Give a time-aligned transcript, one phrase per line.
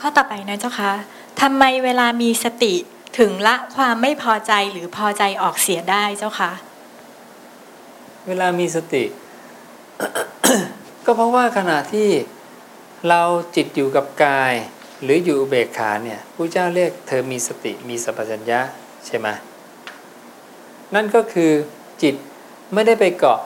[0.00, 0.92] ข้อต่อไปนะเจ้าคะ
[1.40, 2.74] ทำไมเวลามีสติ
[3.18, 6.52] ถึงละความไม่พอใจหรือพอใจออกเสียได้เจ้าคะ
[8.26, 9.04] เวลามีสติ
[11.04, 12.08] ก็เพราะว่าขณะที่
[13.08, 13.22] เรา
[13.56, 14.52] จิตอยู่กับกาย
[15.02, 18.60] หรืออยู่เบกขาเนี่ยพระเจ้าเรียกเธอมีสติมีสัพพัญญะ
[19.06, 19.28] ใช่ไหม
[20.94, 21.50] นั่นก็คือ
[22.02, 22.14] จิต
[22.74, 23.38] ไม่ได้ไปเกาะ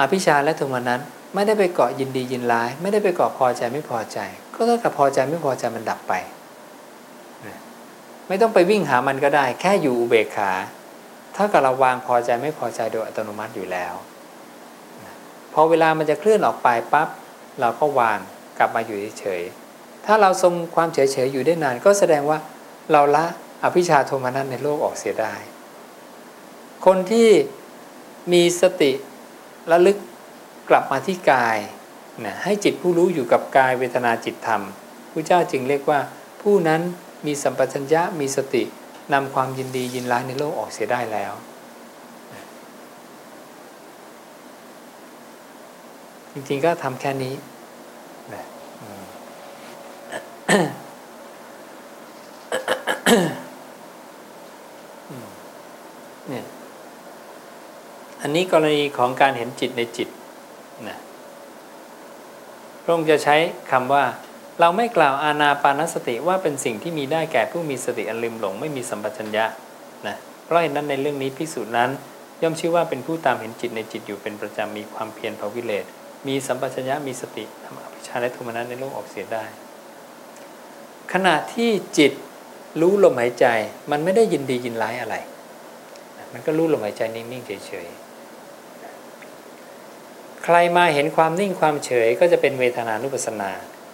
[0.00, 1.00] อภิชาและโทมนั้น
[1.34, 4.18] ไม่ได้ไปเกาะยินดียินร้าย ไม่ได้ไปเกาะพอใจไม่พอใจ
[4.62, 6.14] ก็เท่ากับพอใจไม่พอใจมันดับไป
[8.28, 10.50] ไม่ต้องไปวิ่งหามันก็ได้ แค่อยู่อุเบกขา
[11.34, 13.94] เท่ากับเราวางพอใจไม่พอใจโดยอัตโนมัติอยู่แล้ว
[15.52, 17.08] พอเวลามันจะเคลื่อนออกไปปั๊บ
[17.60, 18.18] เราก็วาง
[18.58, 22.38] กลับมาอยู่เฉยๆถ้าเราทรงความเฉยๆอยู่ได้นาน ก็แสดงว่า
[22.92, 23.24] เราละ
[23.64, 25.34] อภิชาโทมานัสในโลกออกเสียได้
[26.86, 27.28] คนที่
[28.32, 28.92] มีสติ
[29.70, 29.96] ระลึก
[30.68, 31.58] กลับมาที่กาย
[32.24, 34.62] นะให้จิตผู้รู้อยู่กับกายเวทนาจิตธรรม
[35.12, 36.00] พระเจ้าจึงเรียกว่า
[36.42, 36.80] ผู้นั้น
[37.26, 38.62] มีสัมปชัญญะมีสติ
[39.12, 41.32] นำความยินดียินร้ายในโลกออกเสียได้แล้ว
[46.32, 47.34] จริงๆก็ทำแค่นี้
[48.34, 48.44] นะ
[56.28, 56.44] เนี่ย
[58.20, 60.08] อันนี้กรณีของการเห็นจิตในจิต
[62.82, 63.36] พระองค์จะใช้
[63.70, 64.04] คำว่า
[64.60, 69.44] เราไม่กล่าวอาณาปานสติว่าเป็นสิ่งที่มีได้แก่ผู้มีสติอันลืมหลงไม่มีสัมปชัญญะ
[70.06, 71.90] นะเพราะเหตุนั้นในเรื่องนี้พิสูจน์นั้น
[72.42, 75.84] ย่อมชื่อว่าเป็นผู้ตามเห็นจิตในจิตอยู่เป็นประจำมีความเพียรภวิเลศ
[76.26, 79.44] มีสัมปชัญญะมีสติทำอภิชาและโทมนัสในโลกออกเสียได้
[81.12, 82.12] ขณะที่จิต
[82.80, 83.46] รู้ลมหายใจ
[83.90, 85.16] มันไม่ได้ยินดียินร้ายอะไร
[86.32, 88.11] มันก็รู้ลมหายใจนิ่งๆเฉยๆ
[90.44, 93.50] ใครมาเห็นความนิ่งความเฉยก็จะเป็นเวทนานุปัสนา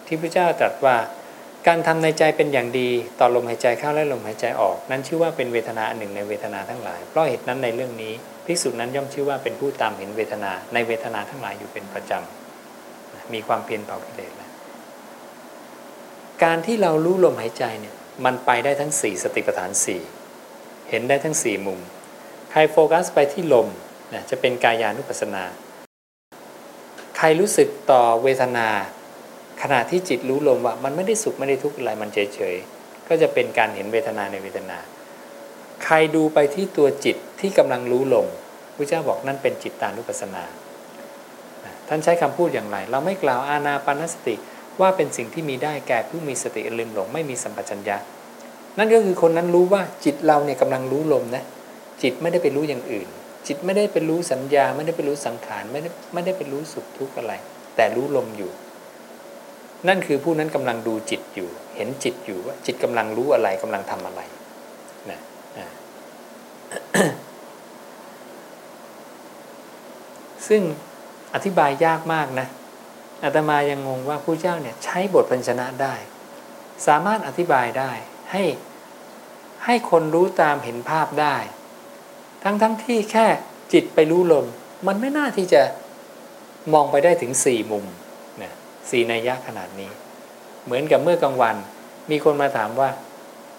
[0.06, 0.96] ที่พระเจ้าตรัสว่า
[1.66, 8.12] การทำในใจเป็นอย่างดีต่อลมหายใจเข้าและลมหายใจออก นั้นชื่อว่าเป็นเวทนาหนึ่งในเวทนาทั้งหลาย เพราะเหตุนั้นในเรื่องนี้
[8.46, 14.50] ภิกษุนั้นย่อมชื่อว่าเป็นผู้ตามเห็นเวทนาในเวทนาทั้งหลายอยู่เป็นประจำมีความเพียรเผากิเลสแล้ว
[16.44, 17.94] การที่เรารู้ลมหายใจเนี่ย
[18.24, 20.00] มันไปได้ทั้งสี่สติปัฏฐานสี่
[20.90, 21.80] เห็นได้ทั้งสี่มุม
[22.50, 23.68] ใครโฟกัสไปที่ลม
[24.12, 25.44] นะจะเป็นกายานุปัสสนา
[27.18, 28.68] ใครรู้สึกต่อเวทนา
[29.62, 34.78] ขณะที่จิตรู้ลมว่า มันไม่ได้สุขไม่ได้ทุกข์อะไรมันเฉยๆก็จะเป็นการเห็นเวทนาในเวทนา
[35.84, 38.26] ใครดูไปที่ตัวจิตที่กำลังรู้ลม
[38.76, 40.44] พระเจ้าบอกนั่นเป็นจิตตานุปัสสนา
[41.88, 44.34] ท่านใช้คำพูดอย่างไร เราไม่กล่าวอาณาปานสติ
[44.80, 47.96] ว่าเป็นสิ่งที่มีได้แก่ผู้มีสติลืมหลงไม่มีสัมปชัญญะ
[48.78, 51.44] นั่นก็คือคนนั้นรู้ว่าจิตเราเนี่ยกำลังรู้ลมนะ
[52.02, 53.08] จิตไม่ได้ไปรู้อย่างอื่น
[53.46, 57.32] จิตไม่ได้ไปรู้สัญญาไม่ได้ไปรู้สังขารไม่ได้ไม่ได้ไปรู้สุขทุกข์อะไร
[57.76, 58.52] แต่รู้ลมอยู่
[59.88, 64.20] นั่นคือผู้นั้นกำลังดูจิตอยู่ เห็นจิตอยู่ว่าจิตกำลังรู้อะไรกำลังทำอะไร
[65.10, 65.20] นะ
[70.48, 70.62] ซึ่ง
[71.34, 72.46] อธิบายยากมากนะ
[73.24, 75.94] อาตมายังงงว่าผู้เจ้าเนี่ยใช้บทพัญชนะได้
[76.86, 77.92] สามารถอธิบายได้
[78.32, 78.44] ให้
[79.64, 81.36] ให้คนรู้ตามเห็นภาพได้
[82.44, 83.26] ทั้งทั้งที่แค่
[83.72, 84.46] จิตไปรู้ลม
[84.86, 85.62] มันไม่น่าที่จะ
[86.74, 87.84] มองไปได้ถึงสี่มุม
[88.42, 88.52] นะ
[88.90, 89.90] สี่นัยยะขนาดนี้
[90.64, 91.56] เหมือนกับเมื่อกลางวัน
[92.10, 92.88] มีคนมาถามว่า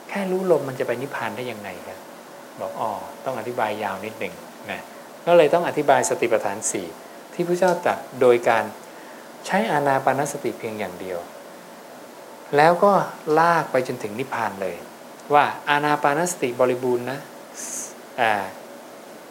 [0.09, 1.99] แค่รู้ลมมันจะไปนิพพานได้ยังไงครับ
[2.59, 2.91] บอกอ๋อ
[3.25, 4.33] ต้องอธิบายยาวนิดหนึ่ง
[4.69, 4.81] นะ
[5.25, 6.87] ก็เลยต้องอธิบายสติปัฏฐานสี่
[7.33, 8.63] ที่พระเจ้าตรัสโดยการ
[9.45, 11.19] ใช้อานาปานสติเพียงอย่างเดียว
[12.57, 12.93] แล้วก็
[13.39, 14.75] ลากไปจนถึงนิพพานเลย
[15.33, 17.19] ว่าอานาปานสติบริบูรณ์นะ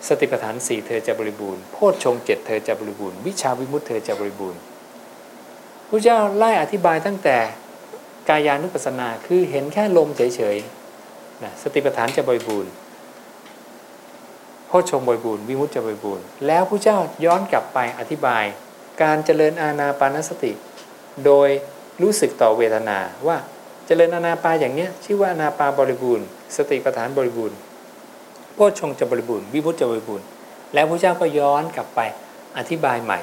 [0.06, 4.60] สติปัฏฐานสี่เธอจะบริบูรณ์โพชฌงเจ็ดเธอจะบริบูรณ์วิชาวิมุตเธอจะบริบูรณ์
[5.88, 7.36] พระเจ้าไล่อธิบายตั้งแต่
[8.28, 12.70] กายานุปัสสนาคือเห็นแค่ลมเฉยๆนะสติปัฏฐานจะบริบูรณ์
[14.66, 18.44] โพชฌงบริบูรณ์วิมุตจะบริบูรณ์แล้วพระเจ้าย้อนกลับไปอธิบาย
[19.02, 20.52] การเจริญอาณาปานสติ
[21.24, 21.48] โดย
[22.02, 23.36] รู้สึกต่อเวทนาว่า
[23.86, 27.56] เจริญอาณาปาอย่างเนี้ยชื่อว่าอาณาปาบริบูรณ์ สติปัฏฐานบริบูรณ์
[28.58, 30.26] พชฌงจะบริบูรณ์วิมุตจะบริบูรณ์
[30.74, 32.00] แล้วพระเจ้าก็ย้อนกลับไป
[32.58, 33.18] อธิบายใหม่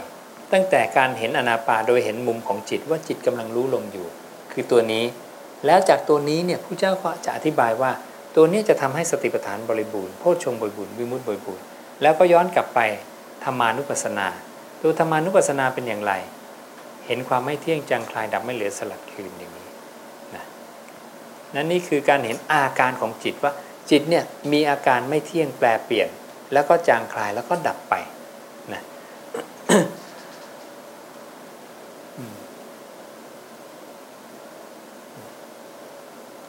[0.51, 4.05] ตั้งแต่การเห็นอนาปาโดยเห็นมุมของจิตว่าจิตกำลังรู้ลงอยู่
[4.51, 5.03] คือตัวนี้
[5.65, 7.91] แล้วจากตัวนี้เนี่ยพระเจ้าก็จะอธิบายว่า
[8.35, 11.63] ตัวนี้จะทำให้สติปัฏฐานบริบูรณ์โพชฌงบริบูรณ์วิมุตติบริบูรณ์
[12.01, 12.79] แล้วก็ย้อนกลับไป
[13.43, 14.27] ธรรมานุปัสสนา
[14.81, 16.13] ตัวธรรมานุปัสสนาเป็นอย่างไร
[17.05, 19.67] เห็นความไม่เที่ยงจังคลายดับไม่เหลือสลัดคืนอย่างนี้
[20.35, 20.43] นะ
[21.55, 23.51] นั่นนี่คือการเห็นอาการของจิตว่า
[23.89, 26.09] จิตเนี่ยมีอาการไม่เที่ยงแปลเปลี่ยน
[26.53, 27.93] แล้วก็จางคลายแล้วก็ดับไป
[28.73, 28.81] นะ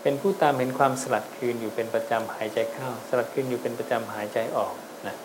[0.03, 4.75] เป็นผู้ตามเห็นความสลัดคืนอยู่เป็นประจำหายใจเข้า สลัดคืนอยู่เป็นประจำหายใจออก
[5.07, 5.17] นะ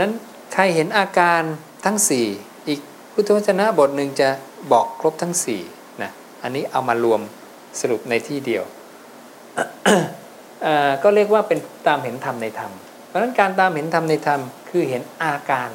[0.00, 0.12] นั้น
[0.52, 1.42] ใครเห็นอาการ
[1.84, 1.96] ทั้ง
[2.32, 2.80] 4 อีก
[3.12, 4.28] พุทธวจนะบทหนึ่งจะ
[4.72, 5.34] บอกครบทั้ง
[5.68, 6.10] 4นะ
[6.42, 7.20] อันนี้เอามารวม
[7.80, 8.64] สรุปในที่เดียว
[11.02, 12.72] ก็เรียกว่าเป็นตามเห็นธรรมในธรรม
[13.06, 15.70] เพราะฉะนั้นการตามเห็นธรรมในธรรมคือเห็นอาการ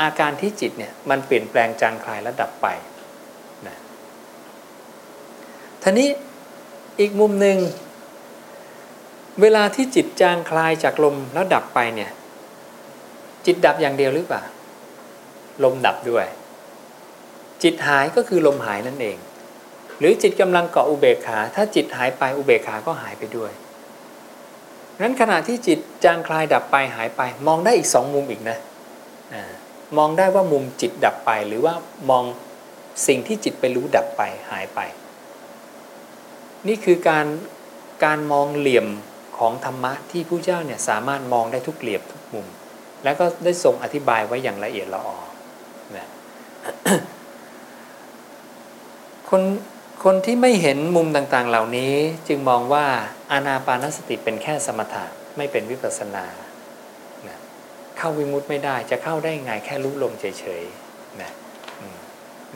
[0.00, 2.66] อาการที่จิตเนี่ยมันเปลี่ยนแปลงจางคลายและดับไป
[3.66, 3.76] นะ
[5.82, 6.08] ทนี้
[7.00, 7.58] อีกมุมหนึ่ง
[9.40, 12.10] เวลาที่จิตจางคลายจากลมแล้วดับไปเนี่ย
[13.46, 14.42] จิตดับอย่างเดียวหรือเปล่า
[15.64, 16.26] ลมดับด้วย
[17.62, 19.16] จิตหายก็คือลมหายนั่นเอง
[19.98, 23.52] หรือจิตกำลังเกาะอุเบกขา ถ้าจิตหายไปอุเบกขาก็หายไปด้วย
[25.00, 28.58] นั้นขณะที่จิตจางคลายดับไปหายไป มองได้อีกสองมุมอีกนะ
[29.98, 31.74] มองได้ว่ามุมจิตดับไป หรือว่า
[32.10, 32.24] มอง
[33.06, 34.80] สิ่งที่จิตไปรู้ดับไปหายไป
[36.68, 37.26] นี่คือการ
[38.04, 38.86] การมองเหลี่ยม
[39.38, 42.46] ของธรรมะที่ผู้เจ้าเนี่ยสามารถมองได้ทุกเหลี่ยมทุกมุม
[43.04, 45.18] แล้วก็ได้ทรงอธิบายไว้อย่างละเอียดละออ
[45.96, 46.08] นะ
[49.28, 49.42] คน
[50.04, 51.94] คนที่ไม่เห็นมุมต่างๆ เหล่านี้
[52.28, 52.86] จึงมองว่า
[53.32, 55.04] อานาปานสติเป็นแค่สมถะ
[55.36, 56.24] ไม่เป็นวิปัสนา
[57.28, 57.38] นะ
[57.98, 60.24] เข้าวิมุตไม่ได้จะเข้าได้ไงแค่รู้ลมเฉ
[60.60, 61.30] ยๆนะ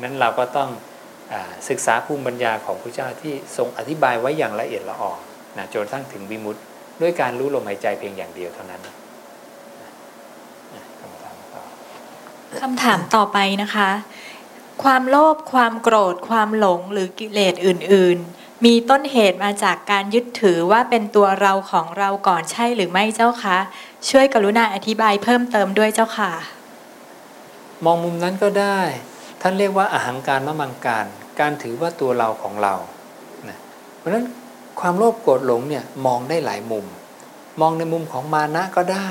[0.03, 0.71] นั้นเราก็ต้อง
[1.33, 1.35] อ
[1.69, 5.13] ศึกษาภูมิปัญญาของพระเจ้าที่ทรงอธิบายไว้อย่างละเอียดละออ
[5.59, 6.57] นะจนทั้งถึงวิมุต
[7.01, 8.81] ด้วยการรู้ลมหายใจเพียงอย่างเดียวเท่านั้น
[12.61, 13.91] คำถามต่อไปนะคะ
[14.83, 23.59] ความโลภความโกรธ ความหลงหรือกิเลสอื่น ๆ มีต้นเหตุมาจากการยึดถือว่าเป็นตัวเราของเราก่อนใช่หรือไม่เจ้าคะ
[24.09, 26.33] ช่วยกรุณาอธิบายเพิ่มเติมด้วยเจ้าค่ะ
[27.85, 28.81] มองมุมนั้นก็ได้
[29.41, 31.07] ท่านเรียกว่าอาหังการมะมังการ
[31.41, 32.75] การถือว่าตัวเราของเรา
[33.49, 33.59] นะ
[33.99, 34.27] เพราะฉะนั้น
[34.81, 36.85] ความโลภโกรธหลงเนี่ยมองได้หลายมุม
[37.61, 39.11] มองในมุมของมานะก็ได้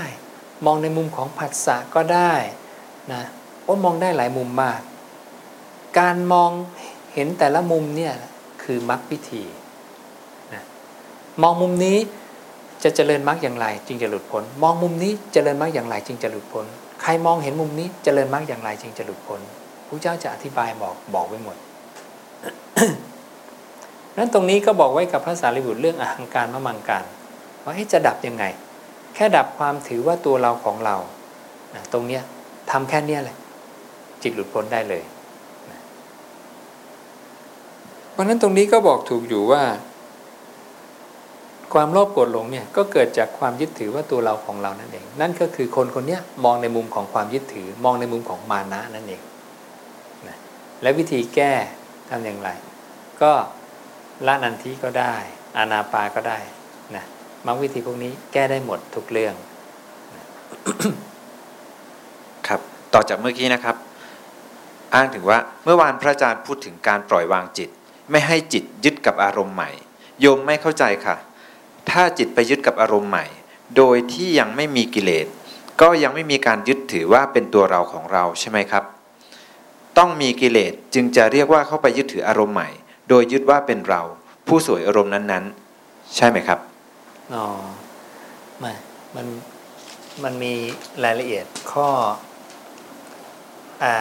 [0.66, 2.34] มองในมุมของผัสสะก็ได้
[3.12, 3.22] นะ
[3.64, 4.80] โอ้มองได้หลายมุมมาก
[6.00, 6.52] การมอง
[7.14, 8.14] เห็นแต่ละมุมเนี่ย
[8.64, 9.44] คือมรรควิธี
[10.54, 10.64] นะ
[11.42, 11.98] มองมุมนี้
[12.84, 16.66] จะเจริญมรรคอย่างไร จึงจะหลุดพ้น มองมุมนี้เจริญมรรคอย่างไร จึงจะหลุดพ้น
[17.02, 19.42] ใครมองเห็นมุมนี้เจริญมรรคอย่างไร จึงจะหลุดพ้น
[19.88, 21.58] พระเจ้าจะอธิบายบอกบอกไว้หมด
[24.18, 27.06] นั้นตรงนี้ก็บอกไว้กับพระสารีบุตรเรื่องอหังการมะมังการ
[27.64, 28.46] ว่าจะดับยังไง
[29.16, 30.96] แค่ดับความถือว่าตัวเราของเรา
[31.94, 32.24] ตรงเนี้ย
[32.72, 33.36] ทำแค่เนี้ยเลย
[34.22, 35.04] จิตหลุดพ้นได้เลย
[38.11, 39.64] เพ ราะนั้นตรงนี้ก็บอกถูกอยู่ว่า
[41.74, 49.22] ความโลภโกรธหลงเนี่ยก็เกิดจากความยึดถือว่าตัวเราของเรานั่นเอง นั่นก็คือคนคนนี้มองในมุมของความยึดถือมองในมุมของมานะนั่นเอง
[50.28, 50.38] นะ
[50.82, 51.54] และวิธีแก้
[52.10, 52.50] ทำอย่างไร
[53.22, 53.32] ก็
[54.28, 55.16] ละนันทีก็ได้
[55.58, 56.40] อานาปาก็ได้
[56.96, 57.06] นะ
[57.46, 59.34] มังวิธีพวกนี้แก้ได้หมดทุกเรื่อง
[62.48, 62.60] ครับ
[62.94, 63.76] ต่อจากเมื่อกี้นะครับ
[64.94, 67.70] อ้างถึงว่าเมื่อวานพระอาจารย์พูดถึงการปล่อยวางจิต
[68.12, 69.70] ไม่ให้จิตยึดกับอารมณ์ใหม่
[70.22, 71.16] โยมไม่เข้าใจค่ะ
[71.90, 73.26] ถ้าจิตไปยึดกับอารมณ์ใหม่
[73.78, 75.28] โดยที่ยังไม่มีกิเลส
[75.82, 78.84] ก็ยังไม่มีการยึดถือว่าเป็นตัวเราของเราใช่ไหมครับ
[79.98, 82.70] ต้องมีกิเลสจึงจะเรียกว่าเข้าไปยึดถืออารมณ์ใหม่
[83.10, 84.02] โดยยึดว่าเป็นเรา
[84.48, 86.60] ผู้สวยอารมณ์นั้นๆ ใช่ไหมครับ
[87.34, 87.46] อ๋อ
[88.60, 88.74] ไม่
[89.16, 89.28] มัน
[90.24, 90.54] มันมี
[91.04, 91.88] รายละเอียดข้อ
[93.84, 93.96] อ่า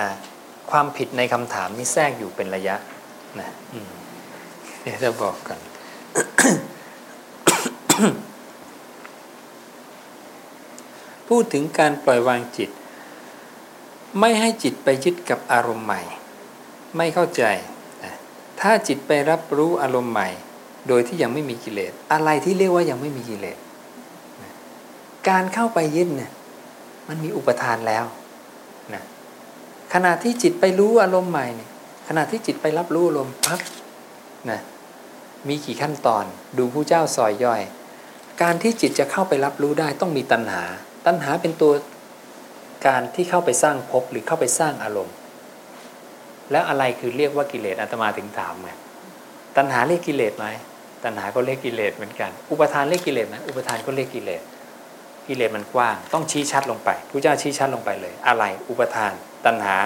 [0.71, 2.77] ความผิดในคำถามนี้แทรกอยู่เป็นระยะ
[3.41, 3.51] นะ
[4.83, 5.59] เดี๋ยวจะบอกกัน
[11.29, 12.71] พูดถึงการปล่อยวางจิต
[14.21, 16.01] ไม่ให้จิตไปยึดกับอารมณ์ใหม่
[16.97, 17.43] ไม่เข้าใจ
[18.61, 20.29] ถ้าจิตไปรับรู้อารมณ์ใหม่
[20.89, 23.59] โดยที่ยังไม่มีกิเลส อะไรที่เรียกว่ายังไม่มีกิเลส
[25.29, 26.33] การเข้าไปยึดเนี่ย
[27.09, 28.05] มันมีอุปทานแล้ว
[28.95, 29.03] นะ
[29.95, 31.71] ขณะที่จิตไปรู้อารมณ์ใหม่เนี่ย
[32.09, 33.61] ขณะที่จิตไปรับรู้อารมณ์พัก
[34.51, 34.61] นะ
[35.49, 36.25] มีกี่ขั้นตอน
[36.59, 37.63] ดูผู้เจ้าซอยย่อย
[38.43, 40.63] การที่จิตจะเข้าไปรับรู้ได้ต้องมีตัณหา
[41.07, 41.73] ตัณหาเป็นตัว
[42.87, 45.15] การที่เข้าไปสร้างภพหรือเข้าไปสร้างอารมณ์
[46.51, 48.71] แล้วอะไรคือเรียกว่ากิเลสอาตมาถึงถามไง
[49.57, 50.47] ตัณหาเรียกกิเลสไหม
[51.05, 54.43] ตัณหาก็เรียกกิเลสเหมือนกัน อุปทานเรียกกิเลสไหมอุปทานก็เรียกกิเลส
[55.29, 59.13] กิเลสมันกว้าง ต้องชี้ชัดลงไปผู้เจ้าชี้ชัดลงไปเลย อะไร อุปทาน
[59.47, 59.77] ตัณหา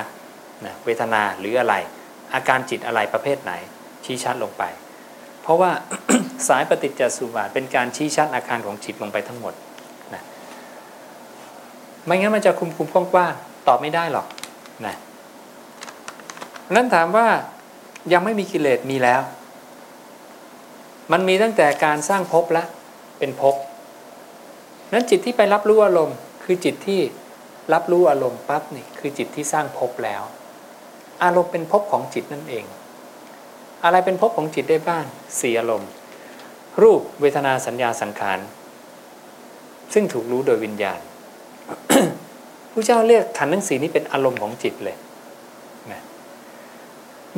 [0.84, 1.74] เวทนาหรืออะไร
[2.34, 3.52] อาการจิตอะไรประเภทไหน
[4.04, 4.62] ชี้ชัดลงไป
[5.42, 5.70] เพราะว่า
[6.48, 9.54] สายปฏิจจสุบาทเป็นการชี้ชัดอาการของจิตลงไปทั้งหมด
[10.14, 10.22] นะ
[12.04, 14.26] ไม่งั้นมันจะคุมคุมกว้างๆตอบไม่ได้หรอก
[14.86, 14.96] นะ
[16.74, 17.26] นั้นถามว่า
[18.12, 19.22] ยังไม่มีกิเลสมีแล้ว
[21.12, 22.64] มันมีตั้งแต่การสร้างภพและ
[23.18, 23.54] เป็นภพ
[24.92, 27.00] นั้นจิตที่ไปรับรู้อารมณ์คือจิตที่
[27.72, 30.22] รับรู้อารมณ์ปั๊บนี่คือจิตที่สร้างภพแล้ว
[31.24, 32.64] อารมณ์เป็นภพของจิตนั่นเอง
[33.84, 35.04] อะไรเป็นภพของจิตได้บ้าง
[35.40, 35.90] สี่อารมณ์
[36.82, 38.38] รูปเวทนาสัญญาสังขาร
[39.94, 41.00] ซึ่งถูกรู้โดยวิญญาณ
[42.72, 44.96] ผู้เจ้าเรียกขันธ์ทั้งสีนี้เป็นอารมณ์ของจิตเลย
[45.90, 46.02] นะ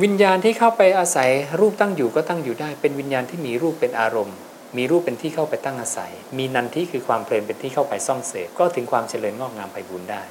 [0.03, 4.37] วิญญาณที่เข้าไปอาศัยรูปตั้งอยู่ก็ตั้งอยู่ได้ เป็นวิญญาณที่มีรูปเป็นอารมณ์
[4.77, 10.23] มีรูปเป็นที่เข้าไปตั้งอาศัย มีนันทิคือความเพลินเป็นที่เข้าไปซ่องเสพก็ถึงความเจริญงอกงามไปบุญได้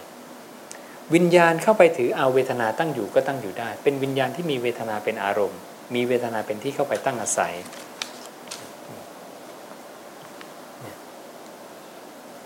[1.14, 5.60] วิญญาณเข้าไปถือเอาเวทนาตั้งอยู่ก็ตั้งอยู่ได้ เป็นวิญญาณที่มีเวทนาเป็นอารมณ์
[5.94, 7.54] มีเวทนาเป็นที่เข้าไปตั้งอาศัย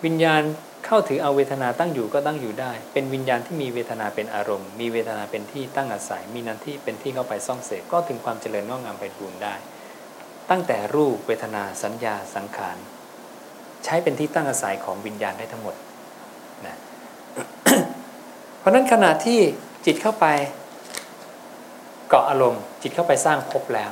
[0.04, 0.42] วิญญาณ
[0.86, 9.54] เข้าถือเอาเวทนาตั้งอยู่ก็ตั้งอยู่ได้ เป็นวิญญาณที่มีเวทนาเป็นอารมณ์ มีเวทนาเป็นที่ตั้งอาศัย มีนันที่เป็นที่เข้าไปซ่องเสพก็ถึงความเจริญงอกงามไปบุญได้
[10.50, 12.76] ตั้งแต่รูปเวทนาสัญญาสังขาร
[13.84, 15.74] ใช้เป็นที่ตั้งอาศัยของวิญญาณได้ทั้งหมด
[16.66, 16.76] นะ
[18.58, 19.38] เพราะนั้นขณะที่
[19.86, 20.26] จิตเข้าไป
[22.10, 23.90] เกาะอารมณ์จิตเข้าไปสร้างภพแล้ว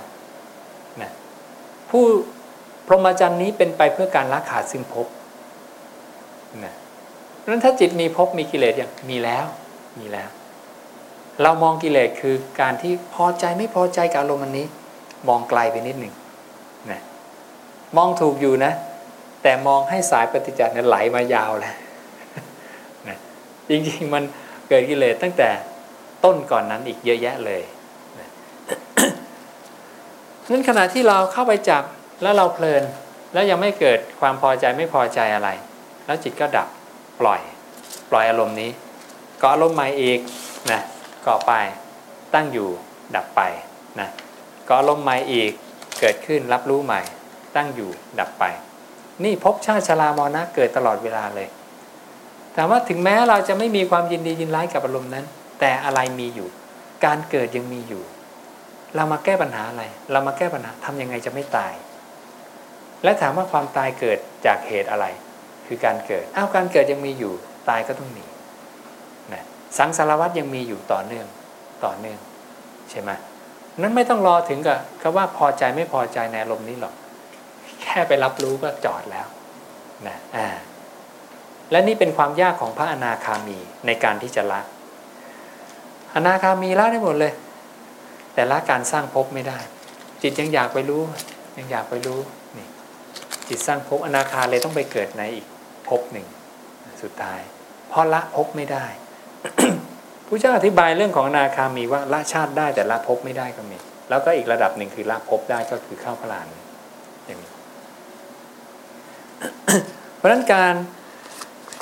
[1.02, 1.10] นะ
[1.90, 2.04] ผู้
[2.86, 5.06] พรหมจรรย์นี้เป็นไปเพื่อการละขาดซึ่งภพ
[6.64, 6.74] นะ
[7.50, 9.46] นั้นถ้าจิตมีภพมีกิเลสอย่างมีแล้ว
[10.00, 10.28] มีแล้ว
[11.42, 14.66] เรามองกิเลสคือการที่พอใจไม่พอใจกับอารมณ์อันนี้
[15.28, 16.14] มองไกลไปนิดหนึ่ง
[16.90, 17.00] นะ
[17.96, 18.72] มองถูกอยู่นะ
[19.42, 21.74] แต่มองให้สายปฏิจจ์เนี่ยไหลมายาวเลย
[23.08, 23.16] นะ
[23.68, 24.22] จริงๆมัน
[24.68, 25.48] เกิดกิเลสตั้งแต่
[26.24, 27.62] ต้นก่อนนั้นอีกเยอะแยะเลย
[30.50, 31.82] นั้นขณะที่เราเข้าไปจับ
[32.22, 32.82] แล้วเราเพลิน
[33.32, 35.48] แล้วยังไม่เกิดความพอใจไม่พอใจอะไร
[36.06, 36.68] แล้วจิตก็ดับ
[37.20, 37.40] ปล่อย
[38.10, 38.70] ปล่อยอารมณ์นี้
[39.40, 40.18] ก็อารมณ์ใหม่อีก
[40.70, 40.80] นะ
[41.26, 41.52] ก่อไป
[42.34, 42.68] ตั้งอยู่
[43.16, 43.40] ดับไป
[44.00, 44.08] นะ
[44.68, 45.50] ก็อารมณ์ใหม่อีก
[46.00, 47.00] เกิดขึ้นรับรู้ใหม่
[47.56, 47.90] ตั้งอยู่
[48.20, 48.44] ดับไป
[49.24, 51.48] นี่ภพชาติชรามรณะเกิดตลอดเวลาเลย
[52.54, 55.24] ถามว่าถึงแม้เราจะไม่มีความยินดียินร้ายกับอารมณ์นั้น
[55.60, 56.48] แต่อะไรมีอยู่
[57.04, 58.02] การเกิดยังมีอยู่
[58.96, 61.72] เรามาแก้ปัญหาอะไร เรามาแก้ปัญหาทำยังไงจะไม่ตาย
[63.04, 65.06] และถามว่าความตายเกิดจากเหตุอะไร
[65.66, 67.32] คือการเกิดอ้าวการเกิดยังมีอยู่
[67.68, 68.24] ตายก็ต้องมี
[69.32, 69.42] นะ
[69.78, 71.26] สังสารวัตรยังมีอยู่ต่อเนื่อง
[71.84, 72.18] ต่อเนื่อง
[72.90, 73.10] ใช่ไหม
[73.80, 76.94] นั้นไม่ต้องรอถึงกับคำว่าพอใจไม่พอใจในอารมณ์นี้หรอก
[77.82, 79.26] แค่ไปรับรู้ก็จอดแล้ว
[80.08, 80.48] นะอ่า
[81.70, 84.60] และนี่เป็นความยากของพระอนาคามีในการที่จะละ
[86.14, 87.32] อนาคามีละได้หมดเลย
[88.38, 89.58] แต่ละการสร้างภพไม่ได้
[90.22, 91.02] จิตยังอยากไปรู้
[91.58, 92.20] ยังอยากไปรู้
[92.56, 92.66] นี่
[93.48, 95.46] จิตสร้างภพอนาคาเลยต้องไปเกิดในอีก
[95.88, 96.26] ภพหนึ่ง
[97.02, 97.40] สุดท้าย
[97.88, 98.86] เพราะละภพไม่ได้
[100.26, 103.78] ผู้เจ้าอธิบายเรื่องของอนาคามีว่าละชาติได้แต่ละภพไม่ได้ก็มี
[104.08, 106.46] แล้วก็อีกระดับหนึ่งคือละภพได้ก็คือเข้าพระลาน
[107.26, 107.52] อย่างนี้
[110.16, 110.74] เพราะฉะนั้นการ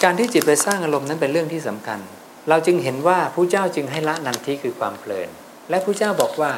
[0.05, 2.01] การที่จิตไปสร้างอารมณ์นั้นเป็นเรื่องที่สำคัญ
[2.49, 5.31] เราจึงเห็นว่าผู้เจ้าจึงให้ละนันทิคือความเพลิน
[5.70, 6.50] และผู้เจ้าบอกว่า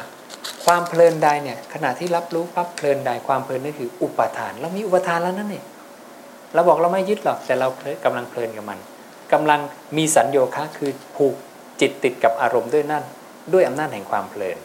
[0.65, 5.65] ความเพลินใดเนี่ยขณะที่รับรู้ปั๊บเพลินใดความเพลินนั่นคืออุปทาน เรามีอุปทานแล้วนั่นเอง
[6.53, 7.67] เราบอกเราไม่ยึดหรอกแต่เรา
[8.05, 8.79] กำลังเพลินกับมัน
[9.33, 9.59] กำลัง
[9.97, 11.35] มีสัญโยคะคือผูก
[11.81, 13.03] จิตติดกับอารมณ์ด้วยนั่น
[13.53, 14.57] ด้วยอำนาจแห่งความเพลิน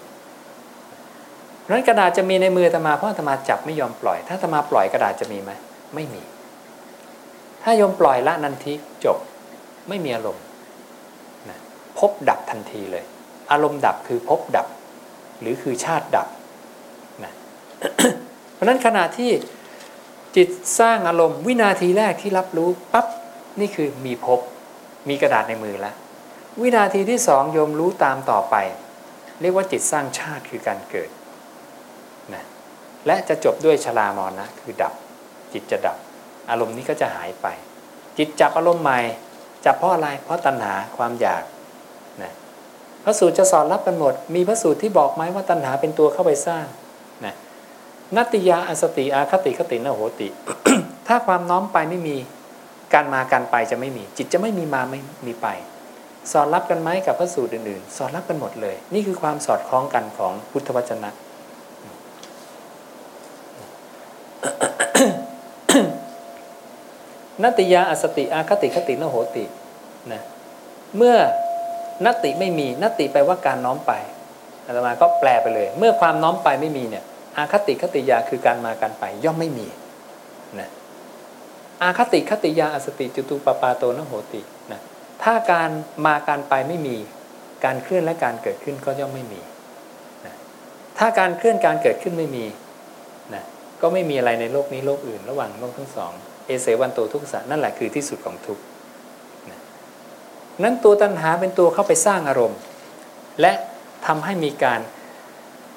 [1.60, 5.50] เพราะนั้นกระดาษจะมีในมือธรรมาเพราะธรรมาจับไม่ยอมปล่อย ถ้าธรรมาปล่อยกระดาษจะมีไหม
[5.94, 6.22] ไม่มี
[7.62, 8.74] ถ้ายอมปล่อยละนันทิ
[9.04, 9.18] จบ
[9.88, 10.44] ไม่มีอารมณ์
[11.48, 11.58] นะ
[11.98, 13.04] พบดับทันทีเลย
[13.50, 14.66] อารมณ์ดับคือพบดับ
[15.40, 16.28] หรือคือชาติดับ
[17.24, 17.32] นะ
[18.52, 19.30] เพราะนั้นขณะที่
[20.36, 20.48] จิต
[20.80, 23.06] สร้างอารมณ์วินาทีแรกที่รับรู้ปั๊บ
[23.60, 24.40] นี่คือมีพบ
[25.08, 25.94] มีกระดาษในมือแล้ว
[26.60, 28.56] วินาทีที่สองโยมรู้ตามต่อไป
[29.40, 31.10] เรียกว่าจิตสร้างชาติคือการเกิด
[32.34, 32.44] นะ
[33.06, 34.92] และจะจบด้วยชรามรณะคือดับ
[35.52, 35.96] จิตจะดับ
[36.50, 37.46] อารมณ์นี้ก็จะหายไป
[38.18, 39.00] จิตจับอารมณ์ใหม่
[39.64, 41.42] จับเพราะอะไรเพราะตัณหาความอยาก
[43.04, 46.66] พระสูตรจะสอนรับกันหมด มีพระสูตรที่บอกไหมว่าตัณหาเป็นตัวเข้าไปสร้าง
[47.24, 47.34] นะ
[48.16, 50.28] นัตติยาอสติอาคติคตินโหติ
[51.08, 52.16] ถ้าความน้อมไปไม่มี
[52.94, 55.46] การมาการไปจะไม่มี จิตจะไม่มีมาไม่มีไป
[56.32, 61.10] สอนรับกันไหมกับพระสูตรอื่นๆ สอนรับกันหมดเลย นี่คือความสอดคล้องกันของพุทธวจนะ
[67.42, 69.44] นัตติยาอสติอาคติคตินโหติ
[70.12, 70.22] นะ
[70.96, 71.16] เมื่อ
[72.06, 73.92] นติไม่มีนติแปลว่าการน้อมไป
[74.66, 77.04] อาตมาก็แปลไปเลย เมื่อความน้อมไปไม่มีเนี่ย
[77.36, 79.66] อาคติคติยาคือการมาการไปย่อมไม่มี
[80.60, 80.68] นะ
[81.82, 84.42] อาคติคติยาอสติจตุปปาโตนโหติ
[84.72, 84.80] นะ
[85.22, 85.70] ถ้าการ
[86.06, 86.96] มาการไปไม่มี
[87.64, 89.40] การเคลื่อนและการเกิดขึ้นก็ย่อมไม่มี
[90.26, 90.34] นะ
[90.98, 92.44] ถ้าการเคลื่อนการเกิดขึ้นไม่มี
[93.34, 93.42] นะ
[93.80, 96.12] ก็ไม่มีอะไรในโลกนี้โลกอื่น ระหว่างโลกทั้งสอง
[96.46, 98.62] เอเสวันโตทุกขสะนั่นแหละคือที่สุดของทุกข์
[100.62, 102.58] นั้นตัวตัณหาเป็นตัวเข้าไปสร้างอารมณ์
[103.40, 103.52] และ
[104.06, 104.80] ทำให้มีการ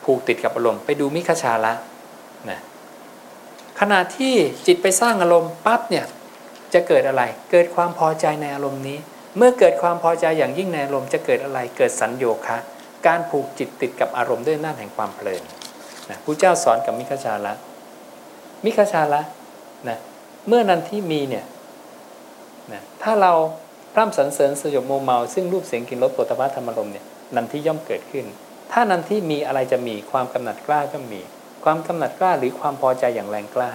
[0.04, 1.74] ผูกติดกับอารมณ์ ไปดูมิคชาละ
[2.50, 2.60] นะ
[3.80, 4.34] ขณะที่
[4.68, 6.06] จิตไปสร้างอารมณ์ปั๊บเนี่ย
[6.74, 8.98] จะเกิดอะไร เกิดความพอใจในอารมณ์นี้
[9.38, 12.58] เมื่อเกิดความพอใจอย่างยิ่งในอารมณ์จะเกิดอะไร เกิดสัญโยคะ
[13.08, 15.44] การผูกจิตติดกับอารมณ์ด้วยน้าจแห่งความเพลิน
[16.10, 17.54] นะพระเจ้าสอนกับมิคชาละ
[18.66, 19.22] มิคชาละ
[19.88, 19.98] นะ
[20.48, 21.46] เมื่อนันที่มีเนี่ย
[22.74, 23.34] นะถ้าเรา
[23.98, 28.26] ร่ำสรรเสริญสยบโมเมา ซึ่งรูปเสียงกลิ่นรสปุถะธรรมารมณ์เนี่ยนันที่ย่อมเกิดขึ้น
[28.72, 31.22] ถ้านันที่มีอะไรจะมีความกำหนัดกล้าก็มี
[31.64, 33.72] ความกำหนัดกล้าหรือความพอใจอย่างแรงกล้า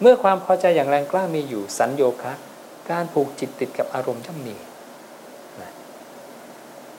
[0.00, 2.32] เมื่อความพอใจอย่างแรงกล้ามีอยู่สัญโยคะ
[2.90, 4.56] การผูกจิตติดกับอารมณ์ย่อมมี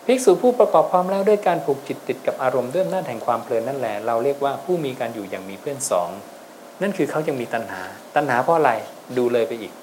[0.06, 6.10] ภิกษุผู้ประกอบความแล้วด้วยการผูกจิตติดกับอารมณ์ด้วยอำนาจแห่งความเพลินนั่นแหละเราเรียกว่าผู้มีการอยู่อย่างมีเพื่อนสอง
[6.82, 7.82] นั่นคือเขายังมีตัณหา
[8.16, 8.72] ตัณหาเพราะอะไร
[9.18, 9.74] ดูเลยไปอีก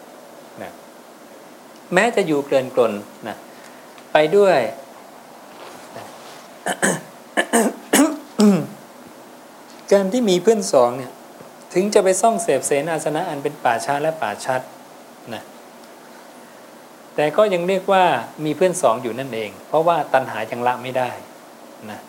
[1.95, 2.92] แม้จะอยู่เกลื่อนกลน
[3.28, 3.37] นะ
[4.12, 4.59] ไปด้วย
[9.92, 11.12] การที่มีเพื่อนสองเนี่ย
[11.75, 14.61] ถึงจะไปซ่องเสพเสนาสนะอันเป็นป่าช้าและป่าชัด
[15.35, 15.42] นะ
[17.14, 18.04] แต่ก็ยังเรียกว่า
[18.45, 21.11] มีเพื่อนสองอยู่นั่นเอง เพราะว่าตัณหายังละไม่ได้
[21.90, 22.00] นะ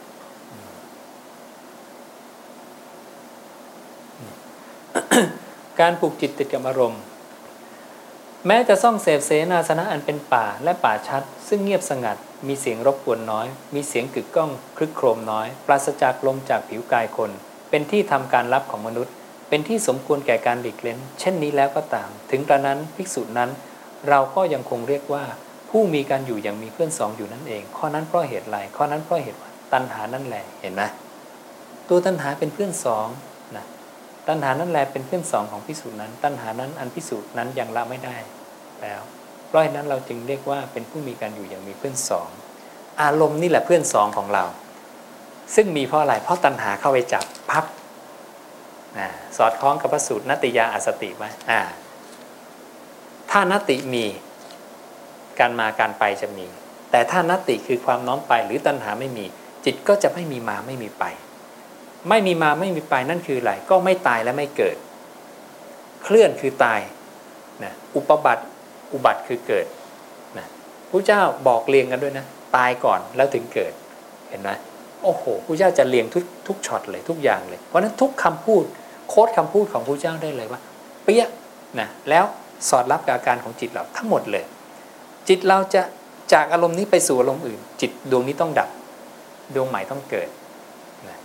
[5.80, 7.02] การผูกจิตติดกับอารมณ์
[8.48, 12.18] แม้จะซ่องเสพเสนาสนะอันเป็นป่าและป่าชัด ซึ่งเงียบสงัด
[12.48, 17.32] มีเสียงรบกวนน้อย มีเสียงกึกก้องคลึกโครมน้อย ปราศจากลมจากผิวกายคน
[17.70, 19.14] เป็นที่ทำการรับของมนุษย์
[19.50, 23.50] เป็นที่สมควรแก่การหลีกเล้นเช่นนี้แล้วก็ตาม ถึงกระนั้นภิกษุนั้น
[24.10, 25.24] เราก็ยังคงเรียกว่า
[25.70, 29.40] ผู้มีการอยู่อย่างมีเพื่อนสองอยู่นั่นเอง ข้อนั้นเพราะเหตุไรข้อนั้นเพราะเหตุ
[29.74, 30.82] ตัณหานั่นแหละเห็นไหม
[31.90, 33.08] ตัวตัณหาเป็นเพื่อนสอง
[33.56, 33.66] นะ
[34.28, 38.16] ตัณหานั่นแหละเป็นเพื่อนสองของพิสูจน์นั้น ตัณหานั้นอันพิสูจน์นั้นยังละไม่ได้
[38.84, 39.02] แล้ว
[39.48, 42.30] เพราะฉะนั้นเราจึงเรียกว่าเป็นผู้มีการอยู่อย่างมีเพื่อนสอง
[43.02, 44.44] อารมณ์นี่แหละเพื่อนสองของเรา
[45.56, 47.66] ซึ่งมีเพราะอะไร เพราะตัณหาเข้าไปจับพับ
[49.38, 51.26] สอดคล้องกับพระสูตรนติยาอสติไหม
[53.32, 54.06] ถ้านติมี
[55.40, 56.48] การมาการไปจะมี
[56.92, 59.26] แต่ถ้านติคือความน้อมไปหรือตัณหาไม่มี
[59.66, 61.04] จิตก็จะไม่มีมาไม่มีไป
[62.10, 64.76] ไม่มีมาไม่มีไปนั่นคืออะไรก็ไม่ตายและไม่เกิด
[66.04, 66.80] เคลื่อนคือตาย
[67.64, 68.44] นะอุปบัติ
[68.94, 69.66] อุบัติคือเกิด
[70.38, 70.48] นะ
[70.90, 72.26] พระเจ้าบอกเรียงกันด้วยนะ
[72.56, 73.74] ตายก่อนแล้วถึงเกิด
[74.30, 74.50] เห็นไหม
[75.04, 78.64] โอ้โหพระเจ้าจะเรียงทุกทุกช็อตเลยทุกอย่างเลย เพราะนั้นทุกคำพูด
[79.10, 80.60] โค้ดคำพูดของพระเจ้าได้เลยว่า
[81.04, 81.26] เปี้ย
[81.80, 82.26] นะแล้ว
[82.70, 84.44] สอดรับกับอาการของจิตเราทั้งหมดเลย
[85.28, 85.82] จิตเราจะ
[86.34, 88.70] จากอารมณ์นี้ไปสู่อารมณ์อื่น จิตดวงนี้ต้องดับ
[89.56, 90.30] ดวงใหม่ต้องเกิด
[91.08, 91.18] นะ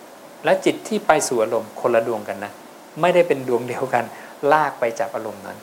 [0.44, 2.52] และจิตที่ไปสู่อารมณ์คนละดวงกันนะ
[3.00, 4.04] ไม่ได้เป็นดวงเดียวกัน
[4.52, 5.58] ลากไปจากอารมณ์นั้น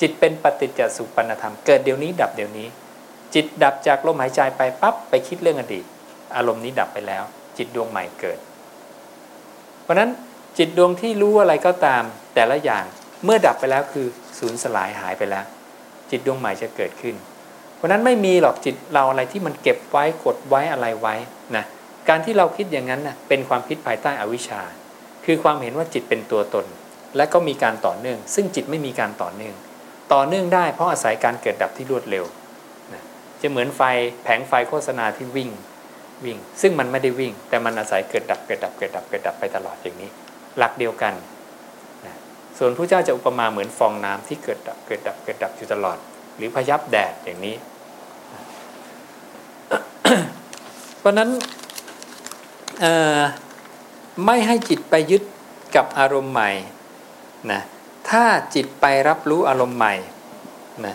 [0.00, 2.68] จิตเป็นปฏิจจสุปนธรรมเกิดเดี๋ยวนี้ดับเดี๋ยวนี้
[3.34, 5.84] จิตดับจากลมหายใจไปปั๊บไปคิดเรื่องอดีต
[6.36, 7.24] อารมณ์นี้ดับไปแล้ว
[7.56, 8.38] จิตดวงใหม่เกิด
[9.82, 10.10] เพราะนั้น
[10.58, 12.02] จิตดวงที่รู้อะไรก็ตาม
[12.34, 12.84] แต่ละอย่าง
[13.24, 14.06] เมื่อดับไปแล้วคือ
[14.38, 15.44] สูญสลายหายไปแล้ว
[16.10, 17.14] จิตดวงใหม่จะเกิดขึ้น
[17.76, 21.14] เพราะนั้นไม่มีหรอกจิตเราอะไรที่มันเก็บไว้กดไว้อะไรไว้
[21.56, 21.64] นะ
[22.08, 24.62] การที่เราคิดอย่างนั้นนะเป็นความคิดภายใต้อวิชชา
[25.24, 26.66] คือความเห็นว่าจิตเป็นตัวตน
[27.16, 29.54] และก็มีการต่อเนื่อง ซึ่งจิตไม่มีการต่อเนื่อง
[30.12, 32.24] ต่อเนื่องได้เพราะอาศัยการเกิดดับที่รวดเร็ว
[32.92, 33.02] นะ
[33.40, 33.82] จะเหมือนไฟ
[34.24, 35.50] แผงไฟโฆษณาที่วิ่ง
[36.24, 40.10] วิ่ง ซึ่งมันไม่ได้วิ่ง แต่มันอาศัยเกิดดับเกิดดับเกิดดับเกิดดับไปตลอดอย่างนี้
[40.58, 41.14] หลักเดียวกัน
[42.06, 42.14] นะ
[42.58, 45.98] ส่วนพระเจ้าจะอุปมาเหมือนฟองน้ำที่เกิดดับเกิดดับเกิดดับอยู่ตลอด
[46.36, 47.56] หรือพยับแดดอย่างนี้
[50.98, 51.30] เพราะนั้น
[54.26, 55.22] ไม่ให้จิตไปยึด
[55.76, 56.50] กับอารมณ์ใหม่
[57.52, 57.62] นะ
[58.10, 59.94] ถ้าจิตไปรับรู้อารมณ์ใหม่
[60.86, 60.94] นะ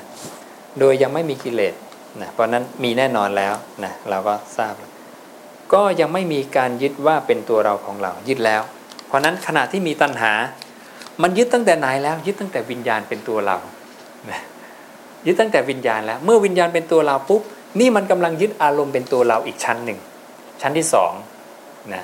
[0.80, 1.74] โดยยังไม่มีกิเลส
[2.22, 4.74] นะเพราะนั้นมีแน่นอนแล้วนะเราก็ทราบ
[5.74, 8.62] ก็ยังไม่มีการยึดว่าเป็นตัวเราของเรายึดแล้ว
[9.08, 10.34] เพราะนั้นขณะที่มีตัณหา
[11.22, 13.58] มันยึดตั้งแต่ไหนแล้ว ยึดตั้งแต่วิญญาณเป็นตัวเรา
[14.32, 14.42] นะ
[15.26, 17.42] ยึดตั้งแต่วิญญาณแล้ว เมื่อวิญญาณเป็นตัวเราปุ๊บ
[17.80, 20.00] นี่มันกำลังยึดอารมณ์เป็นตัวเราอีกชั้นหนึ่ง
[20.62, 21.12] ชั้นที่สอง
[21.94, 22.04] นะ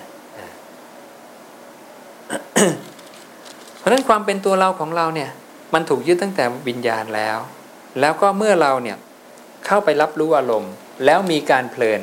[3.87, 5.29] ราะนั้นความเป็นตัวเราของเราเนี่ย
[5.73, 7.37] มันถูกยึดตั้งแต่วิญญาณแล้ว
[7.99, 8.97] แล้วก็เมื่อเราเนี่ย
[9.65, 10.71] เข้าไปรับรู้อารมณ์
[11.05, 12.01] แล้วมีการเพลิน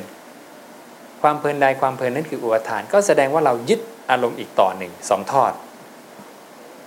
[1.21, 3.79] ความเพลินใดความเพลินนั้นคืออุปทาน ก็แสดงว่าเรายึด
[4.11, 5.51] อารมณ์อีกต่อหนึ่งสองทอด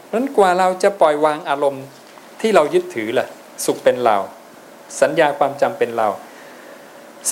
[0.04, 1.84] เพราะนั้นกว่าเราจะปล่อยวางอารมณ์
[2.40, 3.28] ที่เรายึดถือล่ะ
[3.64, 4.16] สุขเป็นเรา
[5.00, 6.08] สัญญาความจำเป็นเรา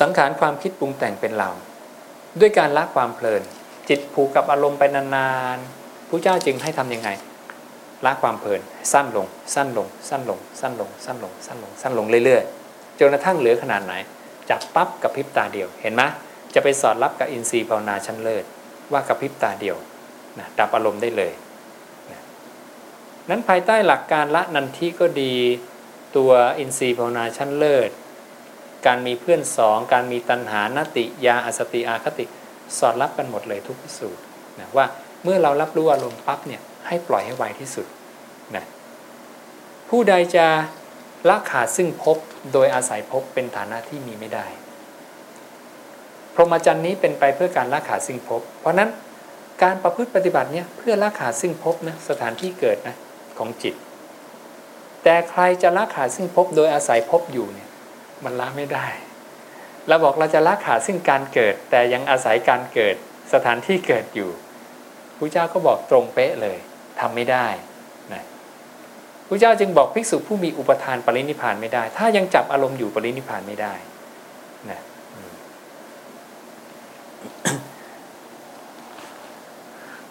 [0.01, 1.51] สังขารความคิดปรุงแต่งเป็นเรา
[2.41, 3.43] ด้วยการละความเพลิน
[3.89, 7.09] จิตผูกกับอารมณ์ไปนานๆผู้เจ้าจึงให้ทํำยังไง
[8.05, 8.61] ละความเพลิน
[8.93, 13.95] สั้นลง สั้นลง สั้นลง สั้นลง สั้นลง สั้นลง สั้นลงเรื่อยๆจนกระทั่งเหลือขนาดไหน
[14.51, 16.03] จับปั๊บกับพริบตาเดียวเห็นไหม
[16.55, 18.45] จะไปสอดรับกับอินทรีย์ภาวนาชั้นเลิศ
[18.93, 19.77] ว่ากับพริบตาเดียว
[20.39, 21.33] นะดับอารมณ์ได้เลย
[22.13, 22.23] นะ
[23.29, 25.35] นั้นภายใต้หลักการละนันทิก็ดี
[26.17, 27.91] ตัวอินทรีย์ภาวนาชั้นเลิศ
[28.87, 32.25] การมีเพื่อนสอง การมีตัณหานติยาอสติอาคติ
[32.79, 34.23] สอดรับกันหมดเลยทุกพิสูจน์
[34.59, 34.87] นะว่า
[35.25, 37.87] เมื่อเรารับรู้อารมณ์ปั๊บเนี่ย ให้ปล่อยให้ไวที่สุด
[38.57, 38.65] นะ
[39.89, 40.47] ผู้ใดจะ
[41.29, 42.17] ละขาดซึ่งภพ
[42.53, 44.47] โดยอาศัยภพเป็นฐานะที่มีไม่ได้
[46.35, 48.91] พรหมจรรย์นี้เป็นไปเพื่อการละขาดซึ่งภพเพราะฉะนั้น
[49.63, 52.97] การประพฤติปฏิบัติเนี่ยเพื่อละขาดซึ่งภพนะสถานที่เกิดนะ
[53.39, 53.75] ของจิต
[55.03, 57.69] แต่ใครจะละขาดซึ่งภพโดยอาศัยภพอยู่เนี่ย
[58.25, 58.87] มันละไม่ได้
[59.89, 62.95] เราบอกเราจะละขาดซึ่งการเกิด แต่ยังอาศัยการเกิด
[63.33, 64.31] สถานที่เกิดอยู่
[65.19, 66.59] พระเจ้าก็บอกตรงเป๊ะเลย
[67.01, 67.47] ทำไม่ได้
[68.13, 68.23] นะ
[69.29, 73.75] พระเจ้าจึงบอกภิกษุผู้มีอุปทานปรินิพานไม่ได้ ถ้ายังจับอารมณ์อยู่ปรินิพานไม่ได้
[74.71, 74.81] นะ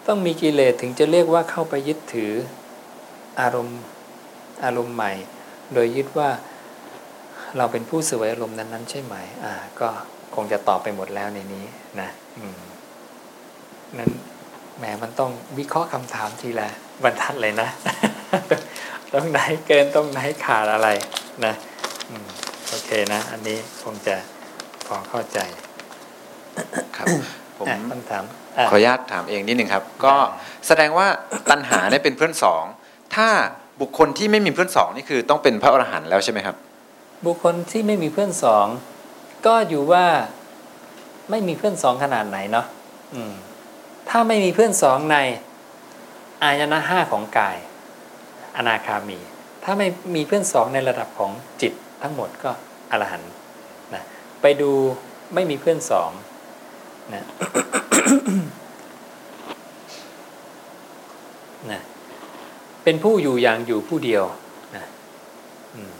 [0.06, 2.32] ต้องมีกิเลสถึงจะเรียกว่าเข้าไปยึดถือ
[3.40, 3.80] อารมณ์
[4.64, 5.12] อารมณ์ใหม่
[5.74, 6.30] โดยยึดว่า
[7.56, 9.88] เราเป็นผู้เสวยอารมณ์นั้นๆ ใช่ไหม อ่า ก็
[10.34, 11.64] คงจะตอบไปหมดแล้วในนี้
[12.00, 12.60] นะ อืม
[13.98, 14.10] นั้น
[14.78, 16.68] แหมมันต้องวิเคราะห์คำถามทีละ
[17.02, 17.68] บรรทัดเลยนะ
[19.12, 20.88] ตรงไหนเกินตรงไหนขาดอะไร
[21.44, 21.54] นะ
[22.10, 22.26] อืม
[22.68, 24.16] โอเคนะ อันนี้คงจะ
[24.86, 25.38] พอเข้าใจ
[26.96, 27.06] ครับ
[27.56, 28.24] ผมอะคำถาม
[28.58, 30.14] อะขออนุญาตถามเองนิดหนึ่งครับ ก็
[30.66, 31.06] แสดงว่า
[31.50, 32.64] ตัณหาเนี่ยเป็นเพื่อนสอง
[33.16, 33.28] ถ้า
[33.80, 36.56] บุคคลที่ไม่มีเพื่อนสองนี่คือต้องเป็นพระอรหันต์แล้วใช่ไหมครับ
[37.26, 38.66] บุคคลที่ไม่มีเพื่อนสอง
[39.46, 40.04] ก็อยู่ว่า
[41.30, 42.66] ไม่มีเพื่อนสองขนาดไหนเนาะ
[43.14, 43.32] อืม
[44.08, 45.16] ถ้าไม่มีเพื่อนสองใน
[46.42, 47.56] อายนะห้าของกาย
[48.56, 49.18] อนาคามี
[49.64, 52.50] ถ้าไม่มีเพื่อนสองในระดับของจิตทั้งหมดก็
[52.90, 53.30] อรหันต์
[53.94, 54.02] นะ
[54.42, 54.70] ไปดู
[55.34, 56.10] ไม่มีเพื่อนสอง
[57.14, 57.24] นะ
[61.70, 61.80] นะ
[62.84, 64.24] เป็นผู้อยู่อย่างอยู่ผู้เดียว
[64.76, 64.84] นะ
[65.74, 65.92] อืม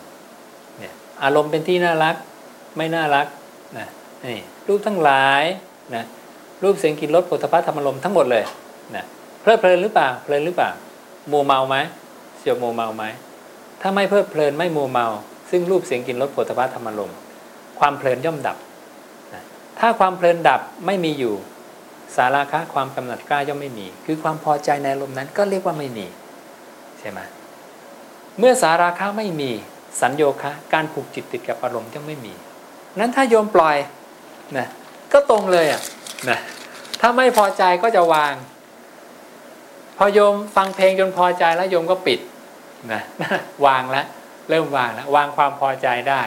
[0.79, 0.92] เนี่ย
[1.23, 2.16] อารมณ์เป็นที่น่ารัก
[2.77, 3.27] ไม่น่ารัก
[3.79, 3.87] นะ
[4.25, 5.42] นี่รูปทั้งหลาย
[5.95, 6.05] นะ
[6.62, 8.45] รูปเสียงกลิ่นรสผลิตภัณฑ์ธรรมารมทั้งหมดเลย
[8.95, 9.05] นะ
[9.40, 10.71] เพลิดเพลินหรือเปล่าเพลินหรือเปล่า
[11.33, 11.77] มัวเมาไหม
[12.38, 13.05] เสียวมัวเมาไหม
[13.81, 15.07] ถ้าไม่เพลิดเพลินไม่มัวเมา
[15.51, 17.12] ซึ่งรูปเสียงกลิ่นรสผลิตภัณฑ์ธรรมารม
[17.79, 18.57] ความเพลินย่อมดับ
[19.35, 19.42] นะ
[19.79, 21.35] ถ้าความเพลินดับไม่มีอยู่
[22.16, 26.07] สาราคะความกำหนัดกล้าย่อมไม่มี คือความพอใจในอารมนั้นก็เรียกว่าไม่มี
[26.99, 27.21] ใช่ไหม
[28.38, 29.51] เมื่อสาราคะไม่มี
[30.01, 32.35] สัญโยคะการผูกจิตติดกับอารมณ์จะไม่มี
[32.99, 33.77] นั้นถ้าโยมปล่อย
[34.59, 34.69] นะ
[35.12, 35.83] ก็ตรงเลยอะ
[36.31, 36.38] นะ
[37.00, 38.35] ถ้าไม่พอใจก็จะวาง
[39.98, 42.20] พอโยมฟังเพลงจนพอใจแล้วโยมก็ปิด
[42.92, 43.02] นะ
[43.66, 44.07] วางแล้ว
[44.48, 46.22] เริ่มวางแล้ววางความพอใจได้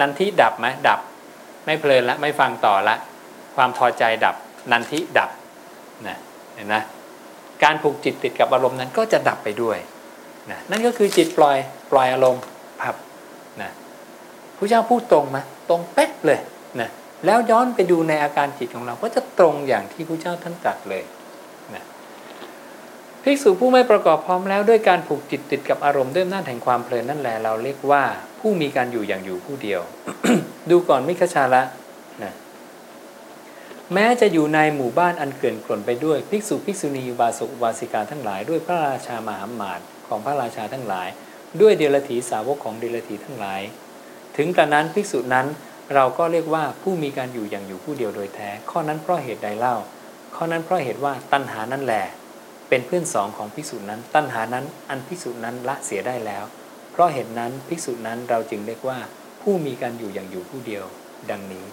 [0.00, 1.00] นันทิดับไหมดับ
[1.66, 2.96] ไม่เพลินละไม่ฟังต่อละ
[3.56, 4.34] ความพอใจดับ
[4.72, 5.30] นันทิดับ
[6.06, 6.16] นะ
[6.54, 6.82] เห็นนะ
[7.62, 9.78] การผูกจิตติดกับอารมณ์นั้นก็จะดับไปด้วย
[10.50, 11.56] นะนั่นก็คือจิตปล่อย
[11.92, 12.42] ปล่อยอารมณ์
[12.80, 12.94] พับ
[13.62, 13.70] นะ
[14.56, 16.40] พระเจ้าพูดตรงไหมตรงเป๊ะเลย
[16.80, 16.88] นะ
[17.24, 21.02] แล้วย้อนไปดูในอาการจิตของเราก็จะตรงอย่างที่พระเจ้าท่านตรัสเลย
[21.74, 21.84] นะ
[23.22, 28.02] ภิกษุผู้ไม่ประกอบพร้อมแล้วด้วยการผูกจิตติดกับอารมณ์ด้วยอำนาจแห่งความเพลินนั่นแหละเราเรียกว่า
[28.40, 29.80] ผู้มีการอยู่อย่างอยู่ผู้เดียว
[30.70, 31.62] ดูก่อนมิคชาละ
[32.22, 32.32] นะ
[33.94, 41.08] แม้จะอยู่ในหมู่บ้านอันเกลื่อนกล่นไปด้วยภิกษุภิกษุณีบาสกอุบาสิกาทั้งหลาย ด้วยพระราชามหาหมาตของพระราชาทั้งหลาย
[41.60, 43.62] ด้วยเดลถีสาวกของเดลถีทั้งหลาย
[44.36, 45.46] ถึงกระนั้นภิกษุนั้น
[45.94, 49.76] เราก็เรียกว่าผู้มีการอยู่อย่างอยู่ผู้เดียวโดยแท้ ข้อนั้นเพราะเหตุใดเล่า
[50.36, 52.04] ข้อนั้นเพราะเหตุว่าตัณหานั่นแหละ
[52.68, 56.44] เป็นเพื่อนสองของภิกษุนั้น ตัณหานั้นอันภิกษุนั้นละเสียได้แล้ว
[56.92, 58.98] เพราะเหตุนั้นภิกษุนั้นเราจึงเรียกว่า
[59.42, 60.84] ผู้มีการอยู่อย่างอยู่ผู้เดียว
[61.30, 61.66] ดังนี้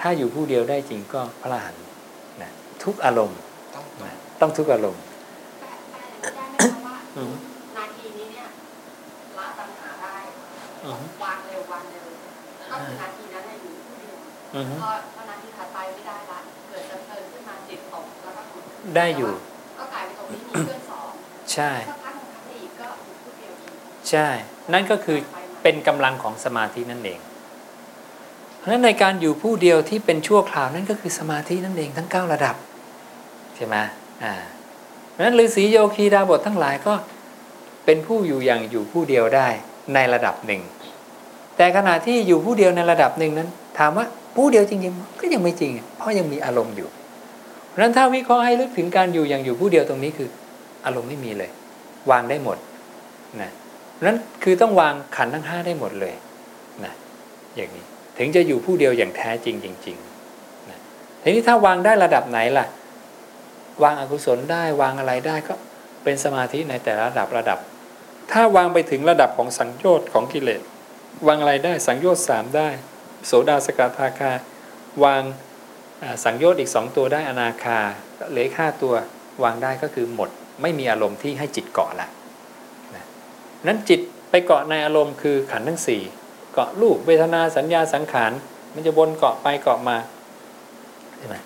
[0.00, 1.84] ถ้าอยู่ผู้เดียวได้จริงก็พระอรหันต์
[2.42, 2.50] นะ
[2.84, 3.38] ทุกอารมณ์
[4.02, 5.02] นะต้องทุกอารมณ์
[11.24, 12.06] วางเร็ววางเร็ว
[12.58, 14.16] แล้วก็คือนาทีนั้นน่ะอยู่ผู้เดียว
[14.54, 18.62] อือฮึพอพอนาทีถัดไปไม่ได้ละเกิดจะเพลินขึ้นมาจิตตกแล้วก็หลุด
[18.96, 19.32] ได้อยู่
[19.78, 21.10] ก็กลายเป็นตรงนี้มีเพื่อนสอง
[21.52, 23.72] ใช่สักพักหนึ่งทักอีกก็อยู่ผู้เดียวอีก
[24.10, 24.28] ใช่
[24.72, 25.16] นั่นก็คือ
[25.62, 27.20] เป็นกำลังของสมาธินั่นเอง
[28.58, 32.56] เพราะฉะนั้นในการอยู่ผู้เดียวที่เป็นชั่วคราวนั่นก็คือสมาธินั่นเองทั้ง 9 ระดับ
[33.56, 33.76] ใช่ไหม
[34.24, 34.34] อ่า
[35.10, 36.94] เพราะฉะนั้นฤาษีโยคีดาบททั้งหลายก็
[37.84, 39.48] เป็นผู้อยู่อย่างอยู่ผู้เดียวได้
[39.94, 40.62] ในระดับหนึ่ง
[41.58, 46.88] แต่ขณะที่อยู่ผู้เดียวในระดับหนึ่งนั้น ถามว่าผู้เดียวจริงๆ ก็ยังไม่จริง เพราะยังมีอารมณ์อยู่
[47.68, 50.28] เพราะฉะนั้นถ้าวิเคราะห์ให้ลึกถึงการอยู่อย่างอยู่ผู้เดียวตรงนี้คือ
[50.84, 51.50] อารมณ์ไม่มีเลย
[52.10, 52.58] วางได้หมด
[53.40, 53.50] นะ
[54.06, 56.14] นั้นคือต้องวางขันทั้งห้าได้หมดเลย
[56.84, 56.92] นะ
[57.56, 57.84] อย่างนี้
[58.18, 60.78] ถึงจะอยู่ผู้เดียวอย่างแท้จริงจริงๆนะ
[61.22, 62.66] ทีนี้ถ้าวางได้ระดับไหนล่ะ
[63.82, 65.54] วางอกุศลได้วางอะไรได้ก็
[66.04, 67.58] เป็นสมาธิในแต่ละระดับระดับ
[68.32, 70.62] ถ้าวางไปถึงระดับของสังโยชน์ของกิเลส
[71.26, 72.68] วางอะไรได้สังโยชน์สามได้
[73.26, 74.32] โสดาสกทาคา
[75.04, 75.22] วาง
[76.24, 77.78] สังโยชน์อีกสองตัวได้อนาคา
[78.30, 78.94] เหลือห้าตัว
[79.42, 80.30] วางได้ก็คือหมด
[80.62, 82.08] ไม่มีอารมณ์ที่ให้จิตเกาะละ
[83.66, 84.00] นั้นจิต
[84.30, 86.02] ไปเกาะในอารมณ์คือขันทั้งสี่
[86.52, 88.32] เกาะรูปเวทนาสัญญาสังขาร
[88.74, 89.96] มันจะวนเกาะไปเกาะมา
[91.18, 91.36] ใช่ไหม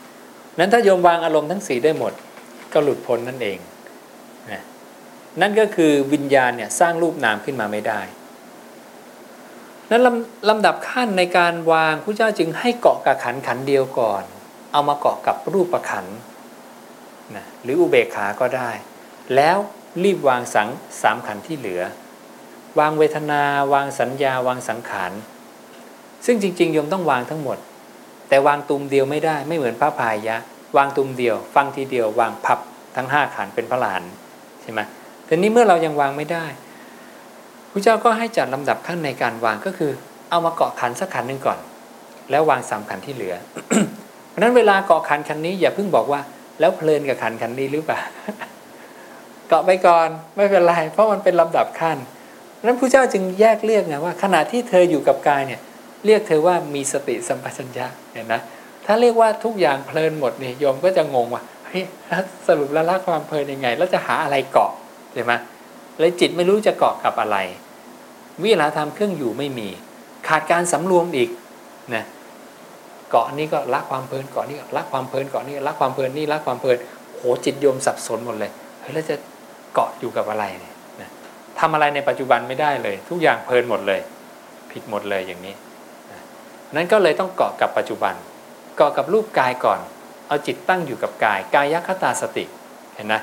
[0.58, 2.12] นั้นถ้าโยมวางอารมณ์ทั้งสี่ได้หมด
[2.72, 3.58] ก็หลุดพ้นนั่นเอง
[5.40, 8.00] นั่นก็คือวิญญาณเนี่ยสร้างรูปนามขึ้นมาไม่ได้
[9.92, 14.22] นั้นลำลำดับขั้นในการวางพระเจ้าจึงให้เกาะกับขันขันเดียวก่อน
[14.72, 16.07] เอามาเกาะกับรูปประขัน
[17.35, 18.70] นะหรืออุเบกขาก็ได้
[19.35, 19.59] แล้ว
[20.05, 20.68] รีบวางสัง
[21.02, 21.83] สามขันที่เหลือ
[22.78, 25.12] วางเวทนา วางสัญญาวางสังขาร
[26.26, 27.59] ซึ่งจริงๆโยมต้องวางทั้งหมด
[28.28, 30.37] แต่วางตุมเดียวไม่ได้ไม่เหมือนพระพายะ
[30.76, 32.59] วางตุมเดียว ฟังทีเดียว วางพับ
[32.96, 34.02] ทั้งห้าขันเป็นพระหลาน
[34.62, 34.81] ใช่ไหม
[35.28, 36.44] ทีนี้เมื่อเรายังวางไม่ได้
[37.72, 39.92] พระเจ้าก็ให้จัดลำดับขั้นในการวางก็คือ
[40.30, 41.58] เอามาเกาะขันสักขันหนึ่งก่อน
[42.30, 43.35] แล้ววางสามขันที่เหลือ
[44.28, 46.20] เพราะนั้นเวลาเกาะขันขันนี้อย่าเพิ่งบอกว่า
[46.61, 48.00] แล้วเพลินกับขันขันนี้หรือเปล่า
[49.48, 51.98] เกาะไปก่อนไม่เป็นไรเพราะมันเป็นลำดับขั้น
[52.64, 55.61] นั้นพระเจ้าจึงแยกเรียกไงว่า ขณะที่เธออยู่กับกายเนี่ย
[56.06, 58.40] เรียกเธอว่ามีสติสัมปชัญญะเห็นนะ
[58.87, 61.85] ถ้าเรียกว่าทุกอย่างเพลินหมดเนี่ยโยมก็จะงงว่าเฮ้ย
[62.46, 64.70] สรุปแล้วละความเพลินยังไง แล้วจะหาอะไรเกาะ
[65.12, 65.32] ใช่ไหม
[65.98, 67.37] เลยจิตไม่รู้จะเกาะกับอะไร
[68.42, 69.68] วิหารธรรมเครื่องอยู่ไม่มี
[70.28, 71.31] ขาดการสำรวมอีก
[71.94, 72.05] นะ
[73.11, 76.76] เกาะนี้ก็ละความเพลินเกาะนี้ก็ละความเพลินเกาะนี้ละความเพลินนี่ละความเพลิน
[77.16, 78.50] โหจิตโยมสับสนหมดเลย
[78.81, 79.16] เฮ้ยแล้วจะ
[79.74, 81.09] เกาะอยู่กับอะไรเนี่ยนะ
[81.59, 84.00] ทำอะไรในปัจจุบันไม่ได้เลย ทุกอย่างเพลินหมดเลย
[84.70, 85.55] ผิดหมดเลยอย่างนี้
[86.11, 86.20] นะ
[86.74, 88.14] นั้นก็เลยต้องเกาะกับปัจจุบัน
[88.76, 89.81] เกาะกับรูปกายก่อน
[90.28, 92.44] เอาจิตตั้งอยู่กับกาย กายคตาสติ
[92.94, 93.20] เห็นนะ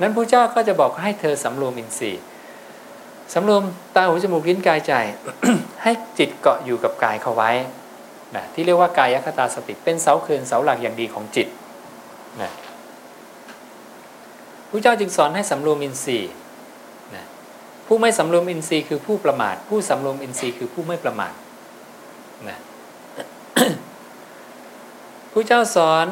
[0.00, 2.22] นั้นพระเจ้าก็จะบอกให้เธอสำรวมอินทรีย์
[3.34, 3.62] สำรวม
[3.94, 4.92] ตาหูจมูกลิ้นกายใจ
[5.82, 7.50] ให้จิตเกาะอยู่กับกายเขาไว้
[8.36, 11.48] นะที่เรียกว่ากายคตาสติเป็นเสาเขื่อนเสาหลักอย่างดีของจิต
[12.42, 12.50] นะ
[14.68, 16.30] พระเจ้าจึงสอนให้สำรวมอินทรีย์
[17.14, 17.24] นะ
[17.86, 21.32] ผู้ไม่สำรวมอินทรีย์คือผู้ประมาท ผู้สำรวมอินทรีย์คือผู้ไม่ประมาท
[22.48, 22.58] นะ
[25.32, 26.06] พระเจ้าสอน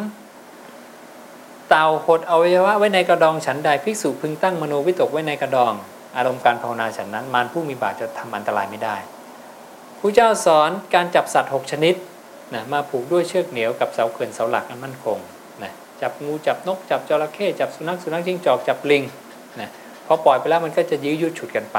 [1.69, 5.73] เต่าหดอวัยวะไว้ในกระดองฉันใดภิกษุพึงตั้งมโนวิตกไว้ในกระดอง
[6.17, 8.97] อารมณ์การภาวนาฉันนั้น มารผู้มีบาปจะทำอันตรายไม่ได้
[10.01, 11.95] พระเจ้าสอนการจับสัตว์หกชนิด
[12.55, 15.19] นะมาผูกด้วยเชือกเหนียวกับเสาเขื่อนเสาหลักอันมั่นคง
[15.63, 15.73] นะ
[16.03, 19.03] จับงูจับนกจับจระเข้จับสุนัขสุนัขจิ้งจอกจับลิง
[19.61, 19.71] นะ
[20.07, 21.79] พอปล่อยไปแล้วมันก็จะยื้อยุดฉุดกันไป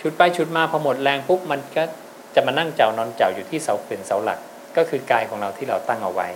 [0.00, 1.82] ฉุดไปฉุดมาพอหมดแรงปุ๊บมันก็
[2.34, 4.38] จะมานั่งเจ้านอนเจ้าอยู่ที่เสาเขื่อนเสาหลัก
[4.76, 6.28] ก็คือกายของเราที่เราตั้งเอาไว้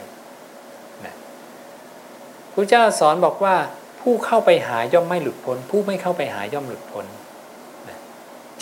[2.55, 3.55] พระเจ้าสอนบอกว่า
[4.01, 7.07] ผู้เข้าไปหาย่อมไม่หลุดพ้น ผู้ไม่เข้าไปหาย่อมหลุดพ้น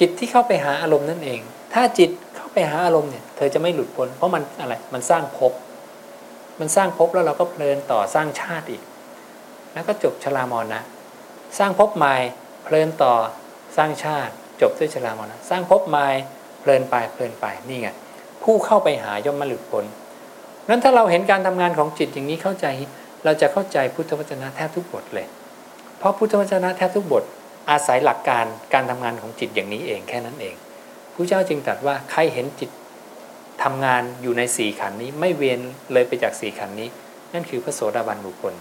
[0.00, 1.40] จิตที่เข้าไปหาอารมณ์นั่นเอง
[1.74, 5.52] ถ้าจิตเข้าไปหาอารมณ์เนี่ยเธอจะไม่หลุดพ้น เพราะมันอะไรมันสร้างภพ
[6.60, 8.82] มันสร้างภพแล้วเราก็เพลินต่อสร้างชาติอีก
[9.72, 10.80] แล้วก็จบชรามรณะ
[11.58, 12.14] สร้างภพใหม่
[12.64, 13.14] เพลินต่อ
[13.76, 16.06] สร้างชาติ จบด้วยชรามรณะสร้างภพใหม่
[16.60, 17.88] เพลินไปเพลินไปนี่ไง
[18.42, 19.84] ผู้เข้าไปหาย่อมไม่หลุดพ้น
[20.68, 22.66] นั้นถ้าเราเห็นการทำงานของจิตอย่างนี้เข้าใจ
[23.24, 25.26] เราจะเข้าใจพุทธวจนะแทบทุกบทเลย
[25.98, 27.24] เพราะพุทธวจนะแทบทุกบท
[27.70, 30.54] อาศัยหลักการการทำงานของจิตอย่างนี้เองแค่นั้นเอง
[31.14, 32.70] พระเจ้าจึงตรัสว่าใครเห็นจิต
[33.62, 35.58] ทำงานอยู่ในสี่ขันธ์นี้ไม่เวียน
[35.92, 36.88] เลยไปจากสี่ขันธ์นี้
[37.32, 38.54] นั่นคือพระโสดาบันบุคคล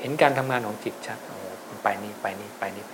[0.00, 1.36] เห็นการทำงานของจิตชัดโอ้
[1.68, 2.84] มันไปนี่ไปนี่ไปนี่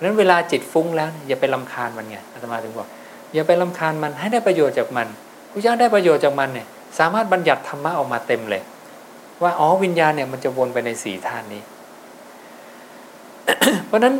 [0.00, 2.88] นั้นเวลาจิตฟุ้งแล้วอย่าไปลำคาญมันไงอาตมาถึงบอก
[3.34, 5.08] อย่าไปลำคาญมันให้ได้ประโยชน์จากมัน
[5.50, 6.66] พระเจ้าได้ประโยชน์จากมันเนี่ย
[6.98, 8.62] สามารถบัญญัติธรรมะออกมาเต็มเลย
[9.42, 11.62] ว่าอ๋อวิญญาณเนี่ยมันจะวนไปในสี่ธาตุนี้
[13.86, 14.14] เพราะฉะนั้น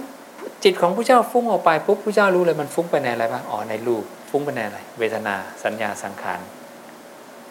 [0.64, 6.40] จิตของผู้เจ้าฟุ้งออกไปปุ๊บผู้เจ้ารู้เลยมันฟุ้งไปในอะไรบ้างอ๋อในรูปฟุ้งไปในอะไร เวทนาสัญญาสังขาร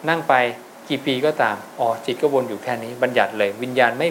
[0.08, 0.34] นั่งไป
[0.88, 4.08] กี่ปีก็ตามอ๋อจิตก็วนอยู่แค่นี้ บัญญัติเลย วิญญาณไม่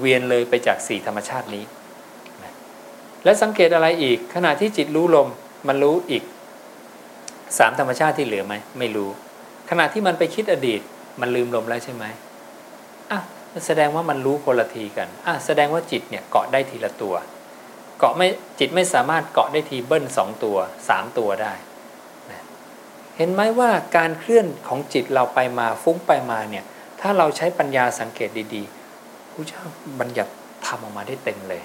[0.00, 1.64] เวียนเลยไปจากสี่ธรรมชาตินี้
[3.24, 5.28] และสังเกตอะไรอีก ขณะที่จิตรู้ลม
[5.68, 6.22] มันรู้อีก
[7.58, 9.08] สามธรรมชาติที่เหลือไหมไม่รู้
[9.70, 10.80] ขณะที่มันไปคิดอดีต
[11.20, 12.04] มันลืมลมแล้วใช่ไหม
[13.66, 17.14] แสดงว่ามันรู้คนละทีกันอะแสดงว่าจิตเนี่ยเกาะได้ทีละตัว
[17.98, 18.26] เกาะไม่
[18.58, 20.56] จิตไม่สามารถเกาะได้ทีเบิ้ลสองตัว
[20.88, 21.52] สามตัวได้
[22.30, 22.42] นะ
[23.16, 26.64] เห็นไหมว่าการเคลื่อนของจิตเราไปมาฟุ้งไปมาเนี่ย
[27.00, 29.62] ถ้าเราใช้ปัญญาสังเกตดีๆผู้เจ้า
[30.00, 30.32] บัญญัติ
[30.66, 31.62] ทำออกมาได้เต็มเลย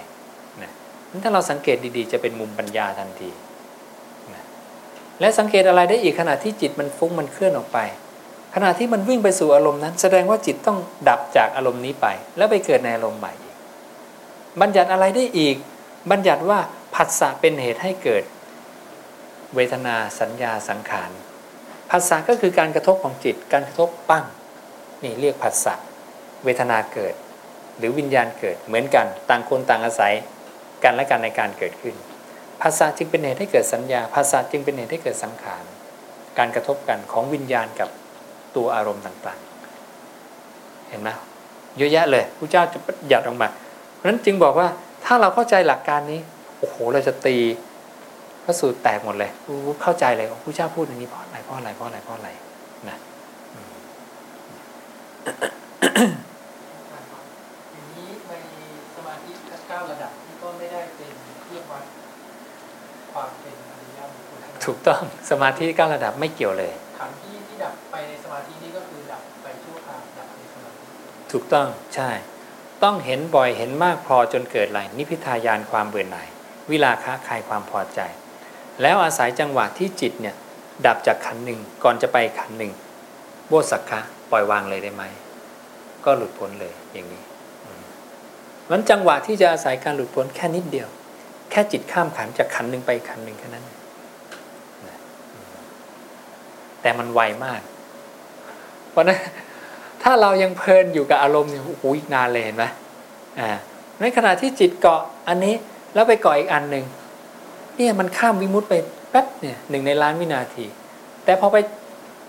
[0.62, 0.70] นะ
[1.10, 3.30] นั้นถ้าเราสังเกตดีๆ จะเป็นมุมปัญญาทันที
[4.34, 4.44] นะ
[5.20, 7.78] และสังเกตอะไรได้อีกขณะที่จิตมันฟุ้งมันเคลื่อนออกไป
[8.54, 13.56] ขณะที่มันวิ่งไปสู่อารมณ์นั้น แสดงว่าจิตต้องดับจากอารมณ์นี้ไป แล้วไปเกิดในอารมณ์ใหม่อีก
[14.60, 15.56] บัญญัติอะไรได้อีก
[16.10, 16.58] บัญญัติว่า
[16.94, 18.24] ผัสสะเป็นเหตุให้เกิด
[19.54, 21.10] เวทนาสัญญาสังขาร
[21.90, 24.24] ผัสสะก็คือการกระทบของจิต การกระทบปั้ง
[25.02, 25.74] นี่เรียกผัสสะ
[26.44, 27.14] เวทนาเกิด
[27.78, 30.14] หรือวิญญาณเกิดเหมือนกัน ต่างคนต่างอาศัย
[30.84, 31.94] กันและกันในการเกิดขึ้น
[32.62, 35.64] ภาษาจึงเป็นเหตุให้เกิดสัญญาภาษาจึงเป็นเหตุให้เกิดสังขาร
[36.38, 37.88] การกระทบกันของวิญญาณกับ
[38.56, 41.08] ตัวอารมณ์ต่างๆ เห็นไหม
[41.78, 43.48] เยอะแยะเลยพระเจ้าจะหยัดออกมา
[43.94, 44.68] เพราะฉะนั้นจึงบอกว่า
[45.04, 46.20] ถ้าเราเข้าใจหลักการนี้
[46.58, 47.36] โอ้โหเราจะตี
[48.44, 49.30] พระสูตรแตกหมดเลย
[49.82, 52.30] เข้าใจเลยพระเจ้าพูดอย่างนี้เพราะอะไรเพราะอะไรเพราะอะไรเพราะอะไร
[52.88, 52.98] นะ
[64.64, 66.72] ถูกต้องสมาธิเก้าระดับไม่เกี่ยวเลย
[71.32, 72.10] ถูกต้องใช่
[72.82, 76.28] ต้องเห็นบ่อยเห็นมากพอจนเกิดอะไรนิพิทายานความเบื่อหน่าย
[76.70, 78.00] วิลาคะคลายความพอใจ
[78.82, 80.36] แล้วอาศัยจังหวะที่จิตเนี่ย
[80.86, 82.72] ดับจากขันหนึ่งก่อนจะไปขันหนึ่ง
[83.48, 85.02] โบสักคะปล่อยวางเลยได้ไหม
[86.04, 87.22] ก็หลุดพ้นเลยอย่างนี้
[88.70, 90.88] มันจังหวะที่จะอาศัยการหลุดพ้นแค่นิดเดียว
[91.50, 93.64] แค่จิตข้ามขันจากขันหนึ่งไปขันหนึ่งแค่นั้น
[96.82, 97.60] แต่มันไวมาก
[98.90, 99.18] เพราะนั้น
[100.02, 102.64] ถ้าเรายังเพลินอยู่กับอารมณ์เนี่ยโอ้โหอีกนานเลยเห็นไหม
[103.40, 103.48] อ่า
[104.00, 105.54] ในขณะที่จิตเกาะอันนี้
[105.94, 106.84] แล้วไปเกาะอีกอันหนึ่ง
[107.76, 108.74] เนี่ยมันข้ามวิมุตไป
[109.10, 110.66] แป๊บเนี่ยหนึ่งในล้านวินาที
[111.24, 111.56] แต่พอไป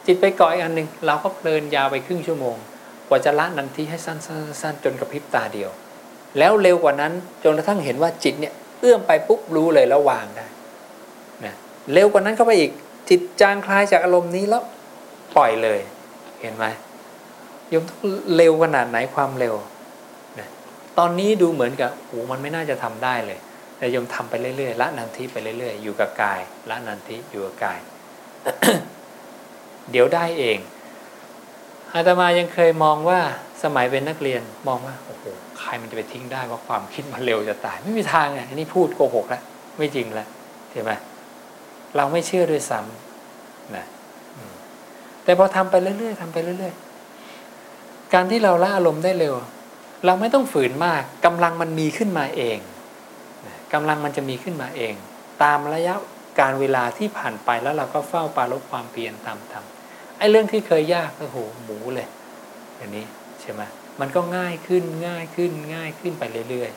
[0.06, 2.56] จิตไปเกาะอีกอันหนึ่งเราก็เพลินยาวไปครึ่งชั่วโมง
[3.08, 5.70] กว่าจะละนันทีให้สั้นๆจนกระพริบตาเดียว
[6.40, 7.12] แล้วเร็วกว่านั้น
[7.44, 10.48] จนกระทั่งเห็นว่าจิตเนี่ยเอื้อมไปปุ๊บรู้เลยแล้ววางได้
[11.46, 11.54] นะ
[11.94, 12.72] เร็วกว่านั้นเข้าไปอีก
[13.10, 14.64] จิตจางคลายจากอารมณ์นี้แล้ว
[15.36, 15.80] ปล่อยเลย
[16.42, 16.66] เห็นไหม
[17.74, 18.02] ยมต้อง
[18.36, 19.56] เร็วขนาดไหนความเร็ว
[20.40, 20.48] นะ
[20.98, 23.40] ตอนนี้ดูเหมือนกับโอ้มันไม่น่าจะทำได้เลย
[23.78, 27.80] แต่ยมทำไปเรื่อยๆละนันทิไปเรื่อยๆ อยู่กับกายละนันทิอยู่กับกาย
[29.92, 30.58] เดี๋ยวได้เอง
[31.94, 33.20] อาตมายังเคยมองว่า
[33.64, 35.24] สมัยเป็นนักเรียนมองว่าโอ้โห
[35.60, 39.42] ใครมันจะไปทิ้งได้ว่าความคิดมันเร็วจะตาย ไม่มีทางอะอันนี้พูดโกหกแล้ว
[39.78, 40.28] ไม่จริงแล้ว
[40.72, 40.92] เห็นไหม
[41.96, 43.86] เราไม่เชื่อด้วยซ้ำนะ
[45.24, 46.83] แต่พอทำไปเรื่อยๆทำไปเรื่อยๆ
[48.14, 49.36] การที่เราละอารมณ์ได้เร็ว
[50.06, 52.58] เราไม่ต้องฝืนมากกำลังมันมีขึ้นมาเอง
[53.46, 54.94] นะกำลังมันจะมีขึ้นมาเอง
[55.44, 55.96] ตามระยะ
[56.40, 62.08] การเวลาที่ผ่านไปแล้วเราก็เฝ้าปารบความเพียรตามทำไอ้เรื่องที่เคยยากก็โหหมูเลย
[62.78, 63.06] อย่างนี้
[63.42, 63.62] ใช่ไหม
[64.02, 66.72] มันก็ง่ายขึ้นง่ายขึ้นง่ายขึ้นไปเรื่อย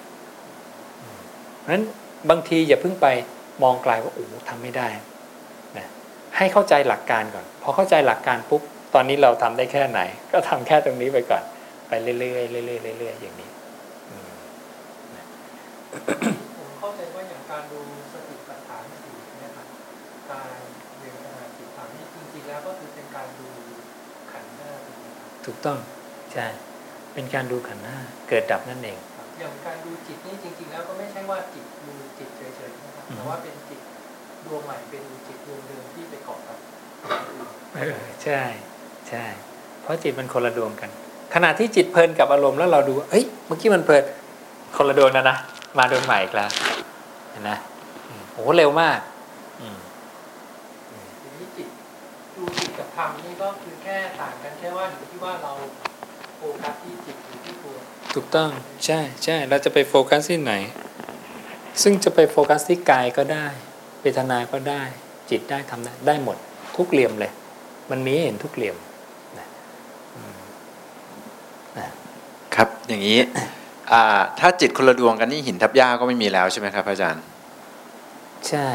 [0.78, 1.84] ๆเพราะฉะนั้น
[2.30, 3.06] บางทีอย่าเพิ่งไป
[3.62, 4.88] มองไกลว่าโอ้ทำไม่ได้
[5.76, 5.88] นะ
[6.36, 8.62] ให้เข้าใจหลักการก่อน พอเข้าใจหลักการปุ๊บ
[8.98, 10.00] ตอนนี้เราทำได้แค่ไหน
[10.32, 11.42] ก็ทำแค่ตรงนี้ไปก่อน
[11.88, 13.50] ไปเรื่อยๆเรื่อยๆเรื่อยๆอย่างนี้
[14.10, 14.32] อืม
[16.56, 17.80] ผมเข้าใจว่าอย่างการดู
[18.12, 19.66] สติปัฏฐานสี่เนะครับ
[20.30, 20.48] การ
[20.98, 23.48] เรียนขณะจิตถามนี่จริงๆแล้วก็คือเป็นการดู
[24.32, 25.78] ขันธ์หน้าถูกไหมครับถูกต้อง
[26.32, 26.46] ใช่
[27.14, 27.96] เป็นการดูขันธ์หน้า
[28.28, 28.98] เกิดดับนั่นเอง
[29.38, 33.80] อย่างการดูจิตนี่จริง ๆ แล้วก็ไม่ใช่ว่าจิตดูจิตเฉยๆนะครับอืมแต่ว่าเป็นจิต
[34.44, 36.58] ดวงใหม่เป็นจิตดวงเดิมที่ไปเกาะกับ
[37.02, 38.42] จิตอื่นเออใช่
[39.08, 39.24] ใช่
[39.82, 40.90] เพราะจิตมันคนละดวงกัน
[41.34, 44.04] ขณะที่จิตเพลินกับอารมณ์แล้วเราดูว่าเฮ้ยเมื่อกี้มันเพลิน
[44.76, 45.36] คนละดวงนะนะ
[45.78, 46.50] มาดวงใหม่อีกแล้ว
[47.30, 47.50] เห็นไหม
[48.08, 48.98] อืมโอ้โหเร็วมาก
[49.60, 49.78] อืม
[51.22, 51.68] ทีนี้จิต
[52.36, 55.52] ดูจิตกับธรรมนี่ก็คือแค่ต่างกันแค่ว่าอยู่ที่ว่าเรา
[56.36, 57.76] โฟกัสที่จิตหรือที่ตัว
[58.14, 58.50] ถูกต้อง
[58.86, 60.54] ใช่ใช่เราจะไปโฟกัสที่ไหน
[61.82, 63.46] ซึ่งจะไปโฟกัสที่กายก็ได้
[64.02, 64.82] เวทนาก็ได้
[65.30, 66.36] จิตได้ทำได้ได้หมด
[66.76, 67.32] ทุกเหลี่ยมเลย
[67.90, 68.76] มันมีให้เห็นทุกเหลี่ยม
[69.38, 69.46] นะ
[70.16, 70.38] อืม
[72.56, 73.18] ครับอย่างนี้
[74.38, 77.22] ถ้าจิตคนละดวงกันนี่หินทับหญ้าก็ไม่มีแล้วใช่ไหมครับ อาจารย์
[78.48, 78.68] ใช่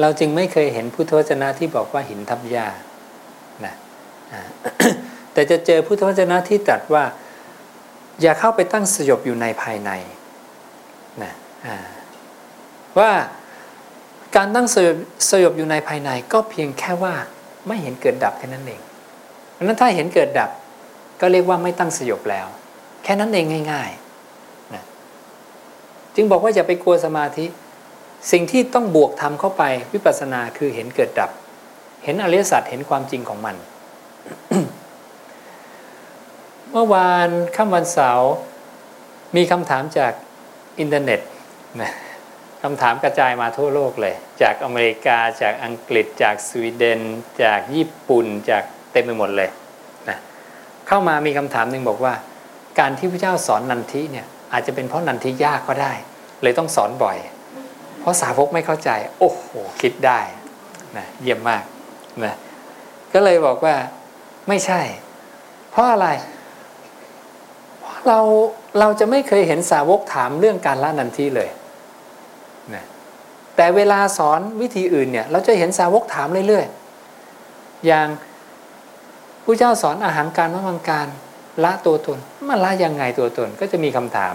[0.00, 2.66] เราจึงไม่เคยเห็นพุทธวจนะที่บอกว่าหินทับหญ้า
[3.64, 3.74] นะ
[5.32, 7.04] แต่จะเจอพุทธวจนะที่ตรัสว่า
[8.22, 9.90] อย่าเข้าไปตั้งสยบอยู่ในภายใน
[11.22, 11.32] นะ
[12.98, 13.10] ว่า
[14.36, 14.96] การตั้งสยบ
[15.30, 17.14] สยบอยู่ในภายในก็เพียงแค่ว่า
[17.66, 18.80] ไม่เห็นเกิดดับแค่นั้นเอง
[19.52, 20.50] เพราะฉะนั้นถ้าเห็นเกิดดับ
[21.20, 22.46] ก็เรียกว่าไม่ตั้งสยบแล้ว
[23.04, 24.84] แค่นั้นเองง่ายๆนะ
[26.14, 27.46] จึงบอกว่าอย่าไปกลัวสมาธิ
[28.32, 29.62] สิ่งที่ต้องบวกทำเข้าไป
[29.92, 31.30] วิปัสสนาคือเห็นเกิดดับ
[32.04, 33.56] เห็นอริยสัจเห็นความจริงของมัน
[36.70, 38.32] เมื่อวานค่ำวันเสาร์
[39.36, 40.12] มีคำถามจาก
[40.80, 41.20] อินเทอร์เน็ต
[41.80, 41.92] นะ
[42.62, 47.00] คำถามกระจายมาทั่วโลกเลย จากอเมริกาจากอังกฤษจากสวีเดน
[47.42, 48.62] จากญี่ปุ่นจาก
[48.92, 49.50] เต็มไปหมดเลย
[50.88, 52.14] เข้ามามีคำถามหนึ่งบอกว่า
[52.78, 55.92] การที่พระเจ้าสอนนันทิเนี่ยอาจจะเป็นเพราะนันทิยากก็ได้
[56.42, 57.18] เลยต้องสอนบ่อย
[58.00, 59.44] เพราะสาวกไม่เข้าใจ โอ้โห
[59.80, 60.20] คิดได้
[60.96, 61.64] นะเยี่ยมมาก
[62.24, 62.34] นะ
[63.12, 63.74] ก็เลยบอกว่า
[64.48, 64.80] ไม่ใช่
[65.70, 66.08] เพราะอะไร
[67.80, 68.20] เพราะเรา
[68.78, 71.50] เราจะไม่เคยเห็นสาวกถามเรื่องการละนันทิเลย
[72.74, 72.84] นะ
[73.56, 78.06] แต่เวลาสอนวิธีอื่นเนี่ย เราจะเห็นสาวกถามเรื่อยๆอย่าง
[79.50, 81.08] ผู้เจ้าสอนอาหารการมะมังการ
[81.64, 82.18] ละตัวตน
[82.48, 84.34] มันละยังไงตัวตนก็จะมีคำถาม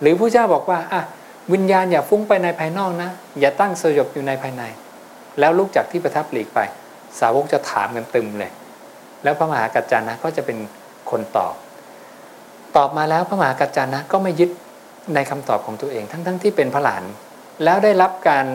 [0.00, 1.02] หรือผู้เจ้าบอกว่าอะ
[1.52, 3.10] วิญญาณอย่าฟุ้งไปในภายนอกนะ
[3.40, 4.62] อย่าตั้งสยบอยู่ในภายใน
[5.38, 6.60] แล้วลุกจากที่ประทับหลีกไป
[7.20, 8.52] สาวกจะถามกันตึมเลย
[9.22, 10.58] แล้วพระมหากัจจานะก็จะเป็น
[11.10, 11.54] คนตอบ
[12.76, 14.50] ตอบมาแล้วพระมหากัจจานะก็ไม่ยึด
[15.14, 17.02] ในคำตอบของตัวเอง ทั้งๆทที่เป็นพระหลาน
[17.64, 18.46] แล้วได้รับการ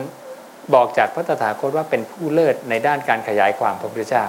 [0.74, 4.26] บอกจากพระตถาคตว่าเป็นผู้เลิศในด้านการขยายความพระพุทธเจ้า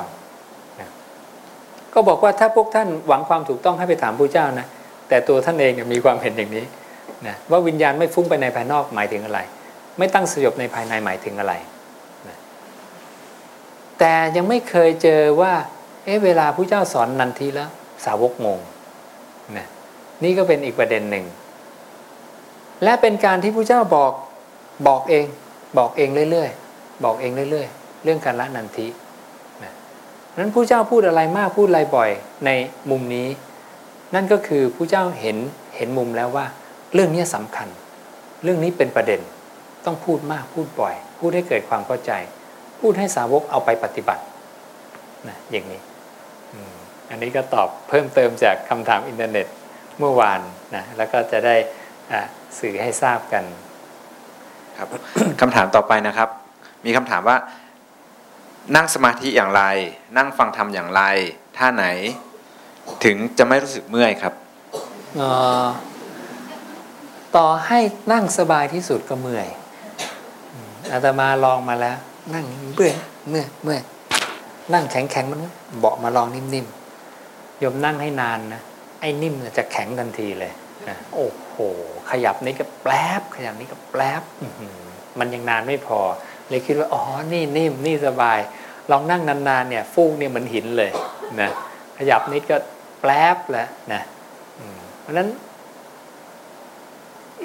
[2.00, 4.68] ก็บอกว่าถ้าพวกท่านหวังความถูกต้องให้ไปถามพระเจ้านะ
[5.10, 6.66] แต่ตัวท่านเองมีความเห็นอย่างนี้
[7.28, 9.40] นะว่าวิญญาณไม่ฟุ้งไปในภายนอกหมายถึงอะไร
[9.98, 11.54] ไม่ตั้งสยบในภายในหมายถึงอะไร
[12.28, 12.38] นะ
[14.00, 15.54] แต่ยังไม่เคยเจอว่า
[16.06, 17.70] เอ๊ะเวลาผู้เจ้าสอนนันทีแล้ว
[18.06, 18.60] สาวกงง
[19.58, 19.68] นะ
[20.24, 21.26] นี่ก็เป็นอีกประเด็นหนึ่ง
[22.84, 24.12] และเป็นการที่ผู้เจ้าบอก
[24.88, 25.26] บอกเอง
[25.78, 29.07] บอกเองเรื่อยๆ บอกเองเรื่อยๆ เรื่องการละนันทินะ
[30.38, 32.10] นั้นผู้เจ้าพูดอะไรมากพูดอะไรบ่อย
[32.46, 32.50] ใน
[32.92, 33.28] มุมนี้
[34.16, 35.38] นั่นก็คือพุทธเจ้าเห็น
[35.76, 36.46] เห็นมุมแล้วว่า
[36.94, 37.68] เรื่องนี้สำคัญ
[38.44, 39.22] เรื่องนี้เป็นประเด็น
[39.86, 42.12] ต้องพูดมากพูดบ่อย พูดให้เกิดความเข้าใจ
[42.82, 44.24] พูดให้สาวกเอาไปปฏิบัติ
[45.28, 45.82] นะอย่างนี้
[47.10, 49.48] อันนี้ก็ตอบเพิ่มเติมจากคำถามอินเทอร์เน็ต
[50.00, 50.40] เมื่อวาน
[50.76, 51.56] นะแล้วก็จะได้
[52.60, 53.44] สื่อให้ทราบกัน
[54.78, 54.88] ครับ
[55.42, 56.30] คำถามต่อไปนะครับ
[56.86, 57.38] มีคำถามว่า
[58.76, 59.64] นั่งสมาธิอย่างไร
[60.18, 61.02] นั่งฟังธรรมอย่างไร
[61.58, 61.86] ท่าไหน
[63.04, 64.34] ถึงจะไม่รู้สึกเมื่อยครับ
[67.36, 67.80] ต่อให้
[68.12, 69.48] นั่งสบายที่สุดก็เมื่อย
[70.92, 71.98] อาตมาลองมาแล้ว
[72.34, 72.96] นั่งเบื่อ
[73.30, 73.82] เมื่อยเมื่อย
[74.74, 75.40] นั่งแข็งแข็งมัน
[75.80, 78.62] เบาะมาลองนิ่มๆยมนั่งให้นานนะ
[79.00, 80.52] ไอ้นิ่มจะแข็งทันทีเลย
[80.90, 81.56] นะโอ้โห
[82.10, 84.24] ขยับนี่ก็แป๊บขยับนี่ก็แป๊บ
[85.20, 86.00] มันยังนานไม่พอ
[86.50, 88.40] เลยคิดว่าอ๋อนี่นิ่มนี่สบาย
[88.92, 90.92] ลองนั่งนานๆเนี่ยฟูกเนี่ยเหมือนหินเลย
[91.42, 91.50] นะ
[91.98, 92.58] ขยับนิดก็
[93.02, 94.02] แป๊บแล้วนะ
[95.02, 95.30] เพราะนั้น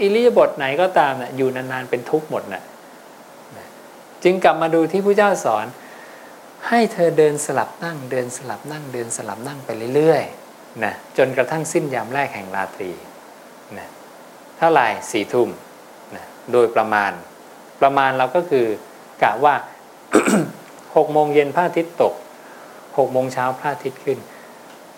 [0.01, 2.63] อิริยาบถไหนก็ตามนะอยู่นานๆเป็นทุกข์หมดนะ
[3.57, 3.67] นะ
[4.23, 5.67] จึงกลับมาดูที่พระเจ้าสอน
[6.69, 12.91] ให้เธอเดินสลับนั่ง เดินสลับนั่ง เดินสลับนั่งไปเรื่อยๆนะจนกระทั่งสิ้นยามแรกแห่งราตรี
[13.79, 13.89] นะ
[14.59, 15.49] เท่าไหร่สี่ทุ่ม
[16.15, 17.13] นะโดยประมาณ
[17.81, 18.67] ประมาณเราก็คือ
[19.23, 19.55] กะว่า
[20.97, 22.15] หกโมงเย็นพระอาทิตย์ตก
[22.99, 24.19] หกโมงเช้าพระอาทิตย์ขึ้น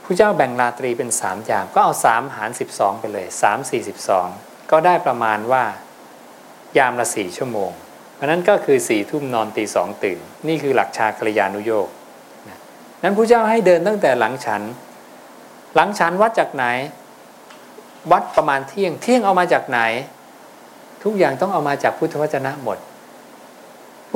[0.03, 3.83] ผู้เจ้าแบ่งราตรีเป็น3ยามก็เอา3หาร12ไปเลย3 4
[4.25, 5.65] 12ก็ได้ประมาณว่า
[6.79, 7.71] ยามละ4ชั่วโมง
[8.15, 10.19] เพราะนั้นก็คือ4ี่ทุ่มนอนตีสองตื่น
[10.49, 11.89] นี่คือหลักชาคลยานุโยก
[13.03, 14.63] นั้นผู้เจ้าให้เดินตั้งแต่หลังฉัน
[15.75, 16.65] หลังฉันวัดจากไหน
[18.13, 19.81] วัดประมาณเที่ยง เที่ยงเอามาจากไหน
[21.05, 22.79] ทุกอย่างต้องเอามาจากพุทธวจนะหมด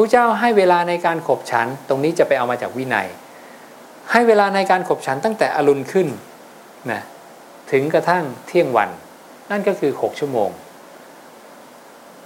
[0.01, 3.09] ผู้เจ้าให้เวลาในการขบฉันตรงนี้จะไปเอามาจากวินัย
[4.13, 6.09] ให้เวลาในการขบฉันตั้งแต่อรุณขึ้น
[6.91, 7.03] นะ
[7.73, 8.91] ถึงกระทั่งเที่ยงวัน
[9.51, 10.51] นั่นก็คือ 6 ชั่วโมง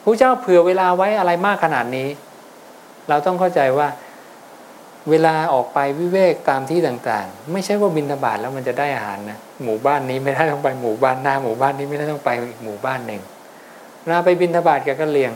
[0.02, 2.08] พระเจ้าเผื่อเวลาไว้อะไรมากขนาดนี้
[3.08, 3.88] เราต้องเข้าใจว่า
[5.10, 13.22] เวลาออกไปวิเวกตามที่ต่างๆ ไม่ใช่ว่าบินทบาทแล้วมันจะได้อาหารนะหมู่บ้านนี้ไม่ได้ต้องไปหมู่บ้านหน้าหมู่บ้านนี้ไม่ได้ต้องไปอีกหมู่บ้านหนึ่ง
[14.02, 15.32] เวลาไปบินทบาทกับกะเลียง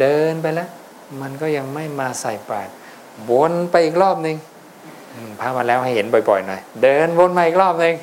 [0.00, 0.68] เดินไปแล้ว
[1.20, 2.70] มันก็ยังไม่มาใส่บาตร
[3.30, 4.36] วนไปอีกรอบหนึ่ง
[5.40, 7.94] พามาแล้วให้เห็นบ่อยๆหน่อยเดินวนมาอีกรอบหนึ่ง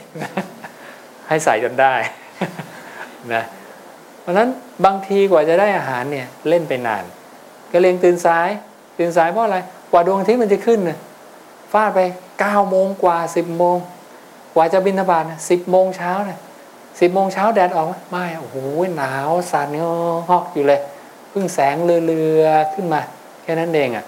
[1.28, 1.94] ให้ใส่จนได้
[3.34, 3.44] นะ
[4.22, 4.50] เพราะนั้น
[4.86, 7.04] บางทีกว่าจะได้อาหารเนี่ยเล่นไปนาน
[7.72, 8.50] ก็เลงตื่นสาย
[8.98, 9.58] ตื่นสายเพราะอะไร
[9.92, 10.98] กว่าดวงอาทิตย์มันจะขึ้นนะ
[11.72, 12.00] ฟาดไป
[12.40, 13.78] เก้าโมงกว่าสิบโมง
[14.54, 16.40] กว่าจะบินทบาทนะสิบโมงเช้านะ
[17.00, 18.58] สิบโมงเช้าแดดออกไหมไม่โอ้โห
[18.96, 19.84] หนาวสั่นเง
[20.30, 20.80] ฮอกอยู่เลย
[21.38, 23.02] พิ่งแสงเรือๆขึ้นมา
[23.44, 24.06] แค่นั้นเองอะ่ะ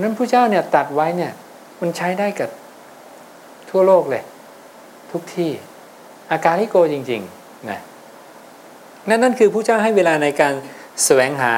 [0.00, 1.32] นั้นพระเจ้าเนี่ยตัดไว้เนี่ย
[1.80, 2.50] มันใช้ได้กับ
[3.70, 4.22] ทั่วโลกเลย
[5.12, 5.50] ทุกที่
[6.30, 7.80] อาการลิโกจริงๆนะ
[9.08, 10.54] นั่นนั่นคือผู้เจ้าให้เวลาในการ
[11.04, 11.52] แสวงหา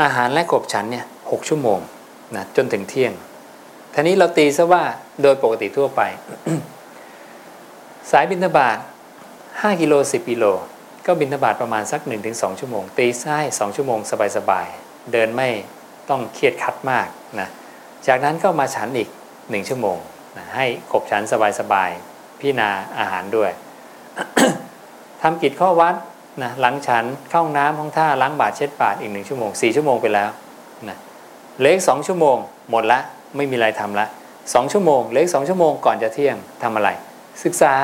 [0.00, 1.80] อาหารและขบฉันเนี่ยหชั่วโมง
[2.36, 3.12] นะจนถึงเที่ยง
[3.94, 4.82] ทีนี้เราตีซะว่า
[5.22, 6.00] โดยปกติทั่วไป
[8.10, 8.78] สายบินทบาท
[9.28, 10.44] 5กิโล10กิโล
[11.06, 13.98] ก็บินทบาทประมาณสัก 1-2 ชั่วโมง ตีไส้2ชั่วโมง
[14.36, 15.48] สบายๆ เดินไม่
[16.08, 17.06] ต้องเครียดคัดมาก
[17.40, 17.48] นะ
[18.06, 19.98] จากนั้นก็มาฉันอีก 1 ชั่วโมง
[20.36, 21.22] นะให้ขบฉัน
[21.60, 23.50] สบายๆพี่นาอาหารด้วย
[25.22, 25.94] ทำกิจข้อวัด
[26.42, 30.30] นะหลังฉันเข้าห้องน้ำห้องท่าล้างบาตรเช็ดปากอีกหนึ่งชั่วโมงสี่ชั่วโมงไปแล้ว
[30.88, 30.98] นะ
[31.58, 32.36] เหลืออีกสองชั่วโมง
[32.70, 33.00] หมดละ
[33.36, 34.06] ไม่มีอะไรทำละ
[34.54, 36.88] สองชั่วโมงเหลืออีกสองชั่วโมงก่อนจะเที่ยงทำอะไร
[37.44, 37.74] ศึกษา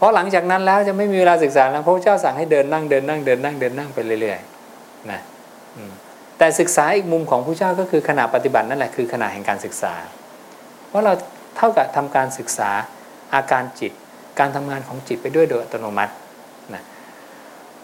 [0.00, 5.20] เพราะหลังจากนั้นแล้วจะไม่มีเวลาศึกษาแล้วพระพุทธเจ้าสั่งให้เดินนั่งเดินนั่งเดินนั่งเดินนั่งไปเรื่อยๆนะ
[6.38, 9.94] แต่ศึกษาอีกมุมของพระเจ้าก็คือขณะปฏิบัตินั่นแหละคือขณะแห่งการศึกษา
[10.88, 11.12] เพราะเรา
[11.56, 12.70] เท่ากับทำการศึกษา
[13.34, 13.92] อาการจิต
[14.38, 16.12] การทำงานของจิตไปด้วยโดยอัตโนมัติ
[16.74, 16.82] นะ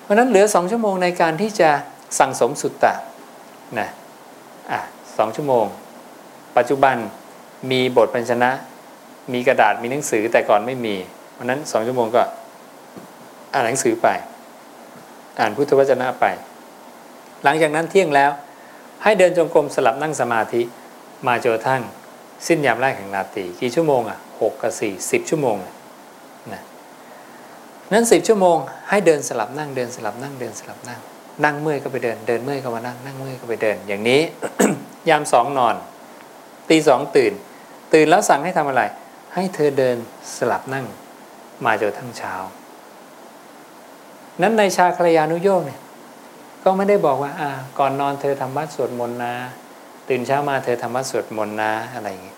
[0.03, 1.71] เพราะฉะนั้นเหลือสองชั่วโมงในการที่จะ
[2.19, 2.95] สั่งสมสุตตะ
[3.79, 3.89] นะ
[4.73, 4.81] อะ
[5.19, 5.65] สองชั่วโมง
[6.57, 6.97] ปัจจุบัน
[7.71, 8.51] มีบทพันชนะ
[9.33, 10.97] มีกระดาษมีหนังสือแต่ก่อนไม่มี
[11.37, 12.23] เพราะฉะนั้นสองชั่วโมงก็
[13.53, 14.09] อ่านหนังสือไป
[15.41, 16.25] อ่านพุทธวจนะไป
[17.45, 18.31] หลังจากนั้นเที่ยงแล้ว
[19.03, 20.63] ให้เดินจงกรมสลับนั่งสมาธิ
[21.27, 21.83] มาจนกระทั่ง
[22.47, 25.57] สิ้นยามแรกแห่งราตีกี่ชั่วโมงอะหกกับสี่สิบชั่วโมง
[26.53, 26.63] นะ
[27.93, 28.57] นั้นสิบชั่วโมง
[28.89, 31.01] ให้เดินสลับนั่งเดินสลับนั่งเดินสลับนั่ง
[31.45, 34.21] นั่งเมื่อยก็ไปเดินเดินเมื่อยก็มานั่งนั่งเมื่อยก็ไปเดิน อย่างนี้
[35.09, 35.75] ยามสองนอน
[36.71, 37.33] ตีสองตื่น
[37.93, 38.83] ตื่นแล้วสั่งให้ทำอะไร
[39.35, 39.97] ให้เธอเดิน
[40.37, 40.87] สลับนั่ง
[41.65, 42.35] มาจนทั่งเช้า
[44.43, 45.81] นั้นในชาคลยานุโยกเนี่ย
[46.65, 49.35] ก็ไม่ได้บอกว่าอ่าก่อนนอนเธอทำวัดสวดมนต์นะ
[50.09, 52.35] ตื่นเช้ามาเธอทำวัดสวดมนต์นะอะไรอย่างงี้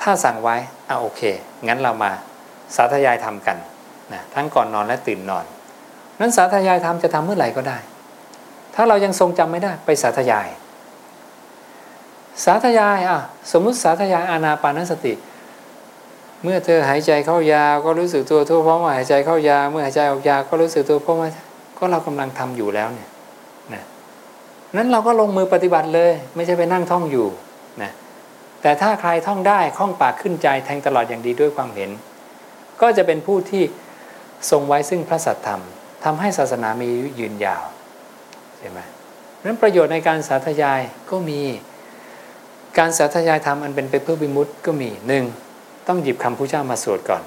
[0.00, 0.56] ถ้าสั่งไว้
[0.88, 1.20] อ่าโอเค
[1.68, 2.12] งั้นเรามา
[2.76, 3.56] สาธยายทำกัน
[4.12, 5.44] นะทั้งก่อนนอนและตื่นนอน
[6.20, 7.78] นั้นสาธยายทำจะทำเมื่อไหร่ก็ได้
[8.74, 10.48] ถ้าเรายังทรงจำไม่ได้ไปสาธยาย
[12.44, 13.20] สาธยายอะ
[13.52, 15.12] สมมุติสาธยายอานาปานสติ
[16.42, 21.30] เมื่อเธอหายใจเข้ายาวก็รู้สึกตัวทั่วพร้อมว่าหายใจเข้ายาวเมื่อหายใจออกยาวก็รู้สึกตัวพร้อมว่า
[21.78, 23.08] ก็เรากำลังทำอยู่แล้วเนี่ย
[23.74, 23.82] นะ
[24.76, 27.28] นั้นเราก็ลงมือปฏิบัติเลย ไม่ใช่ไปนั่งท่องอยู่
[27.82, 27.90] นะ
[28.62, 31.90] แต่ถ้าใครท่องได้คล่องปากขึ้นใจแทงตลอดอย่างดีด้วยความเห็น
[32.80, 33.62] ก็จะเป็นผู้ที่
[34.50, 35.62] ทรงไว้ซึ่งพระสัตธรรม
[36.04, 37.64] ทำให้ศาสนามียุยืนยาว
[38.58, 38.80] ใช่ไหม
[39.44, 40.80] นั้นประโยชน์ในการสาธยาย
[41.10, 41.40] ก็มี
[42.78, 45.24] การสาธยายธรรมอันเป็นไปเพื่อวิมุตติก็มีหนึ่ง
[45.88, 47.22] ต้องหยิบคำพระเจ้ามาสวดก่อน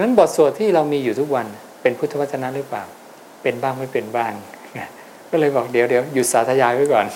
[0.00, 1.46] นั้นบทสวดที่เรามีอยู่ทุกวัน
[1.82, 2.84] เป็นพุทธวจนะหรือเปล่า
[3.42, 4.32] เป็นบ้างไม่เป็นบ้าง
[5.30, 7.06] ก็เลยบอกเดี๋ยวเดี๋ยวหยุดสาธยายไว้ก่อน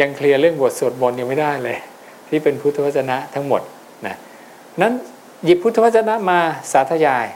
[0.00, 1.76] ยังเคลียร์เรื่องบทสวดมนต์ยังไม่ได้เลย
[2.28, 3.62] ที่เป็นพุทธวจนะทั้งหมด
[4.06, 4.16] นะ
[4.80, 4.92] นั้น
[5.44, 6.38] หยิบพุทธวจนะมา
[6.72, 7.26] สาธยาย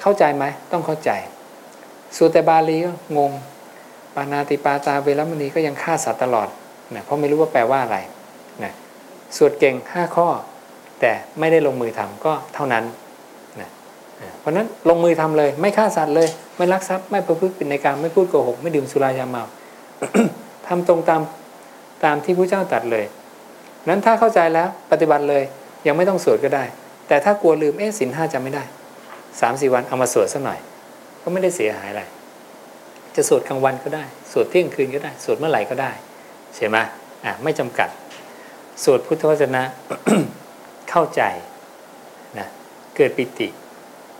[0.00, 1.10] เข้าใจไหมต้องเข้าใจ
[2.16, 3.32] สูแต่บาลีก็งง
[4.14, 6.48] ปานาติปาตาเวรมณีก็ยังฆ่าสัตว์ตลอด
[6.94, 7.98] นะเพราะไม่รู้ว่าแปลว่าอะไร
[8.64, 8.72] นะ
[9.36, 10.28] สวดเก่ง5ข้อ
[11.02, 12.84] แต่ไม่ได้ลงมือทำก็เท่านั้น
[13.60, 13.70] นะ
[14.40, 19.44] เพราะนั้นลงมือทำเลย ไม่ฆ่าสัตว์เลย ไม่ลักทรัพย์ไม่ประพฤติผิดในการไม่พูดโกหก ไม่ดื่มสุรายาเมา
[20.66, 21.22] ทำตรงตาม
[22.04, 23.04] ตามที่พระเจ้าตรัสเลย
[23.88, 25.42] นั้นถ้าเข้าใจแล้วปฏิบัติเลย
[25.86, 26.64] ยังไม่ต้องสวดก็ได้
[27.08, 28.64] แต่ถ้ากลัวลืมเอ๊ะสินห้าจำไม่ได้
[29.40, 30.58] สามสี่วันเอามาสวดสักหน่อย
[31.22, 32.02] ก็ไม่ได้เสียหายอะไร
[33.16, 35.92] จะสวดกลางวันก็ได้ สวดเที่ยงคืนก็ได้ สวดเมื่อไหร่ก็ได้
[36.56, 36.76] ใช่ไหม
[37.24, 37.88] อะไม่จำกัด
[38.84, 39.62] สวดพุทธวจนะ
[40.92, 41.22] เข้าใจ
[42.38, 42.48] นะ
[42.96, 43.48] เกิดปิติ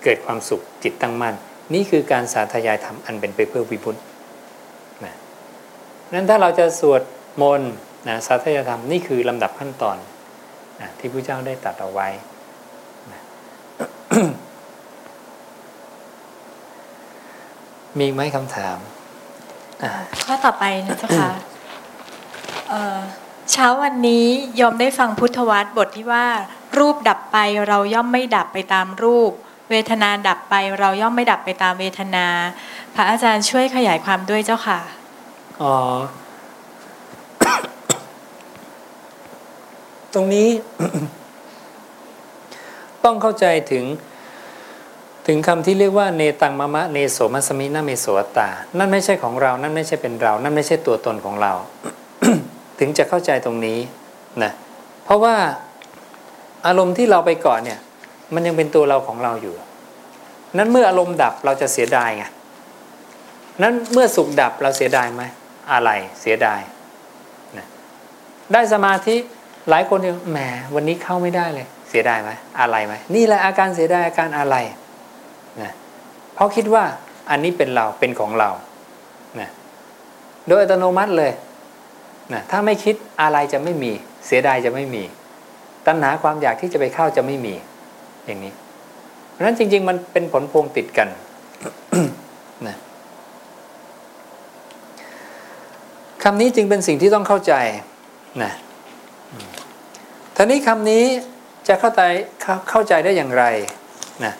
[0.02, 1.34] เกิดความสุขจิตตั้งมั่น
[1.74, 3.96] นี่คือการสาธยายธรรมอันเป็นไปเพื่อวิบุต
[5.04, 5.14] นะ
[6.14, 7.02] นั้นถ้าเราจะสวด
[7.40, 7.72] มนต์
[8.08, 9.96] นะสาธยายธรรมนี่คือลำดับขั้นตอน
[10.80, 12.08] นะที่พระเจ้าได้ตัดเอาไว้
[13.12, 13.20] นะ
[17.98, 18.78] มีไหมคำถาม
[20.24, 21.30] ข้อต่อไปนะเจ้าค่ะ
[23.52, 24.26] เช้าวันนี้
[24.60, 26.26] ยอมได้ฟังพุทธวัตรบทที่ว่า
[26.78, 29.32] รูปดับไปเราย่อมไม่ดับไปตามรูป
[29.70, 32.26] เวทนาดับไปเราย่อมไม่ดับไปตามเวทนา
[32.94, 34.80] พระอาจารย์ช่วยขยายความด้วยเจ้าค่ะ
[35.62, 35.76] อ๋อ
[40.14, 40.48] ตรงนี้
[43.04, 43.84] ต้องเข้าใจถึง
[45.26, 48.06] ถึงคำที่เรียกว่าเนตังมะมะเนโสมัสมินาเมโส
[48.36, 48.48] ตา
[48.78, 51.52] นั่นไม่ใช่ของเรา นั่นไม่ใช่เป็นเรา นั่นไม่ใช่ตัวตนของเรา
[52.78, 53.78] ถึงจะเข้าใจตรงนี้
[54.42, 54.52] นะ
[55.04, 55.34] เพราะว่า
[56.66, 57.78] อารมณ์ที่เราไปเกาะเนี่ย
[58.34, 59.54] มันยังเป็นตัวเราของเราอยู่
[60.58, 62.24] นั้นเมื่ออารมณ์ดับเราจะเสียดายไง
[63.62, 65.22] นั้นเมื่อสุขดับเราเสียดายไหม
[65.72, 65.90] อะไร
[66.20, 66.60] เสียดาย
[67.56, 67.66] นะ
[68.52, 69.16] ได้สมาธิ
[69.70, 70.38] หลายคนเนี่ยแหม
[70.74, 74.56] วันนี้เข้าไม่ได้เลย เสียดายไหมอะไรไหมนี่แหละอาการเสียดายอาการอะไร
[75.62, 75.72] นะ
[76.34, 76.84] เพราะคิดว่า
[77.30, 78.50] อันนี้เป็นเราเป็นของเรา
[79.40, 79.48] นะ
[80.48, 81.32] โดยอัตโนมัติเลย
[82.32, 83.92] นะถ้าไม่คิดอะไรจะไม่มี
[84.26, 85.04] เสียดายจะไม่มี
[85.86, 87.54] ตัณหาความอยากที่จะไปเข้าจะไม่มี
[88.26, 88.52] อย่างนี้
[89.30, 91.08] เพราะฉะนั้นจริง ๆ มันเป็นผลพวงติดกัน
[92.66, 92.76] นะ
[96.22, 97.54] คำนี้จึงเป็นสิ่งที่ต้องเข้าใจ
[98.42, 98.52] นะ
[100.36, 101.04] ท่านี้คำนี้
[101.68, 102.02] จะเข้าใจ
[102.70, 103.44] เข้าใจได้อย่างไร
[104.24, 104.32] นะ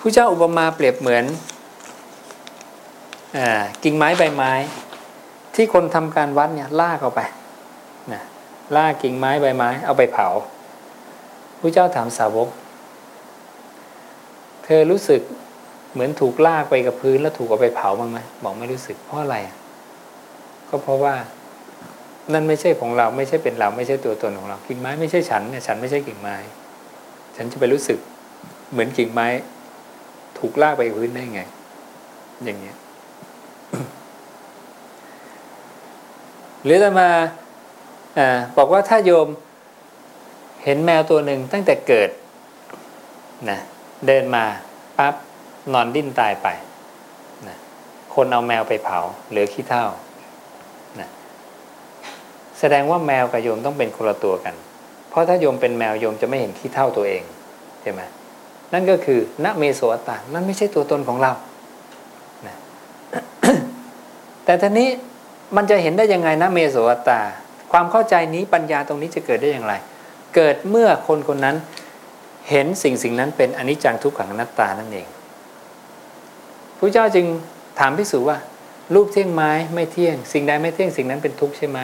[0.00, 1.24] ผู้เจ้าอุปมาเปรียบเหมือน
[3.36, 3.40] อ
[3.84, 4.52] กิ่งไม้ใบไม้
[5.54, 7.20] ที่คนทำการวัดเนี่ยลากเข้าไป
[8.76, 10.28] ลากกิ่งไม้ใบไม้ เอาไปเผา
[11.58, 12.48] ผู้เจ้าถามสาวก
[14.64, 15.20] เธอรู้สึก
[15.92, 19.36] เหมือนถูกลากไปกับพื้นแล้วถูกเอาไปเผาบ้างไหมบอกไม่รู้สึกเพราะอะไร
[20.68, 21.14] ก็เพราะว่า
[22.32, 26.36] นั่นไม่ใช่ของเราไม่ใช่เป็นเราไม่ใช่ตัวตนของเรา กิ่งไม้ไม่ใช่ฉันเนี่ยฉันไม่ใช่กิ่งไม้
[27.36, 27.98] ฉันจะไปรู้สึก
[28.72, 29.26] เหมือนกิ่งไม้
[30.38, 31.42] ถูกลากไปกับพื้นได้ไง
[32.44, 32.76] อย่างเงี้ย
[36.64, 37.08] หรือจะมา
[38.56, 39.28] บอกว่าถ้าโยม
[40.64, 42.10] เห็นแมวตัวหนึ่งตั้งแต่เกิด
[43.50, 43.58] นะ
[44.06, 44.44] เดินมา
[44.98, 45.14] ปั๊บ
[45.72, 46.48] นอนดิ้นตายไป
[47.48, 47.56] นะ
[48.14, 48.98] คนเอาแมวไปเผา
[49.30, 49.86] เหลือขี้เท่า
[51.00, 51.08] นะ
[52.58, 54.54] แสดงว่าแมวกับโยมต้องเป็นคนละตัวกัน
[55.08, 57.22] เพราะถ้าโยมเป็นแมวโยมจะไม่เห็นขี้เท่าตัวเอง
[57.82, 58.00] ใช่ไหม
[58.72, 61.32] นั่นก็คือณเมโสตานั่นไม่ใช่ตัวตนของเรา
[62.46, 62.56] นะ
[64.44, 64.88] แต่ทีนี้
[65.56, 66.76] มันจะเห็นได้ยังไงนะเมโส
[67.08, 67.20] ตา
[67.76, 69.74] ความเข้าใจนี้ปัญญาตรงนี้จะเกิดได้อย่างไร
[70.34, 71.56] เกิดเมื่อคนคนนั้น
[72.50, 75.06] เห็นสิ่งสิ่งนั้นเป็นอนิจจังทุกขังอนัตตานั่นเอง
[76.78, 77.26] พระเจ้าจึง
[77.78, 78.38] ถามพิสูจว่า
[78.94, 81.80] รูปเที่ยงไม้ไม่เที่ยง สิ่งใดไม่เที่ยงสิ่งนั้นเป็นทุกข์ใช่ไหม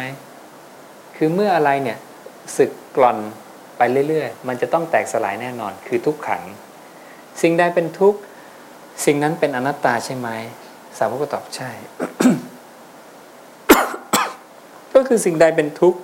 [1.16, 1.98] คือเมื่ออะไรเนี่ย
[2.56, 3.18] สึกกร่อน
[3.78, 6.42] ไปเรื่อยๆ มันจะต้องแตกสลายแน่นอน คือทุกขัง
[7.42, 8.20] สิ่งใดเป็นทุกข์
[9.04, 10.28] สิ่งนั้นเป็นอนัตตาใช่ไหม
[10.98, 11.70] สาวกก็ตอบใช่
[15.12, 15.98] คือสิ่งใดเป็นทุกข์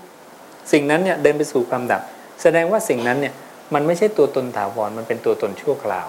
[0.72, 2.02] สิ่งนั้นเนี่ยเดินไปสู่ความดับ
[2.42, 3.34] แสดงว่าสิ่งนั้นเนี่ย
[3.74, 6.08] มันไม่ใช่ตัวตนถาวรมันเป็นตัวตนชั่วคราว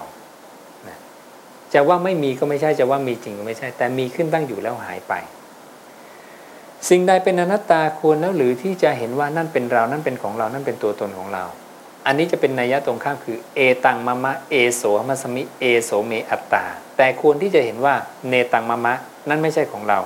[0.88, 0.98] นะ
[1.74, 5.12] จะว่าไม่มีก็ไม่ใช่จะว่ามีจริงก็ไม่ใช่ แต่มีขึ้นตั้งอยู่แล้วหายไป
[6.88, 11.44] สิ่งใดเป็นอนัตตาควรแล้วหรือที่จะเห็นว่านั่นเป็นเรานั่นเป็นของเรานั่นเป็นตัวตนของเรา
[12.06, 16.64] อันนี้จะเป็นนัยยะตรงข้ามคือเอตังมะมะเอโสมัสมิเอโสเมอัตตา
[16.96, 17.94] แต่ควรที่จะเห็นว่า
[18.28, 18.94] เนตังมะมะ
[19.28, 19.98] นั่นไม่ใช่ของเรา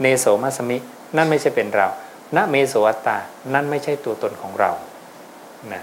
[0.00, 0.76] เนโสมัสมิ
[1.16, 1.88] นั่นไม่ใช่เป็นเรา
[2.36, 3.16] ณเมโสอัตตา
[3.54, 4.70] นั่นไม่ใช่ตัวตนของเรา
[5.72, 5.82] นะ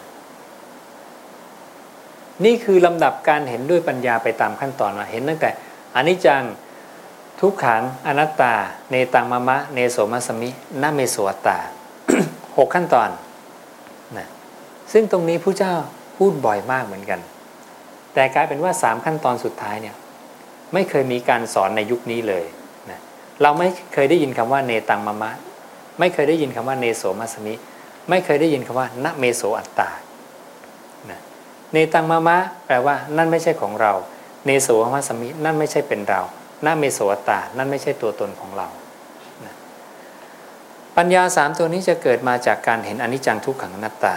[2.46, 5.50] นี่คือลำดับการเห็นด้วยปัญญาไปตามขั้นตอนมาเห็นตั้งแต่
[5.96, 6.44] อนิจจัง
[7.42, 8.54] ทุกขังอนัตตา
[8.90, 10.50] เนตังมะมะ เนโสมัสมิ
[10.82, 11.58] ณเมโสอัตตา
[12.58, 13.10] หกขั้นตอน
[14.18, 14.28] นะ
[14.92, 15.76] ซึ่งตรงนี้ผู้เจ้า
[16.18, 17.20] พูดบ่อยมากเหมือนกัน
[18.14, 19.96] แต่กลายเป็นว่าสามขั้นตอนสุดท้ายเนี่ย
[20.74, 22.46] ไม่เคยมีการสอนในยุคนี้เลย
[22.90, 23.00] นะ
[23.42, 25.32] เราไม่เคยได้ยินคำว่าเนตังมะมะ
[26.00, 27.54] ไม่เคยได้ยินคำว่าเนโสมัสมิ
[28.10, 29.90] ไม่เคยได้ยินคำว่าณเมโสอัตตา
[31.72, 33.94] เนตังมะมะแปลว่านั่นไม่ใช่ของเรา
[34.46, 36.22] เนโสมัสมินั่นไม่ใช่เป็นเรา
[36.66, 38.68] ณเมโสอัตตา นั่นไม่ใช่ตัวตนของเรา
[40.98, 44.16] ปัญญาสามตัวนี้จะเกิดมาจากการเห็นอนิจจังทุกขังอนัตตา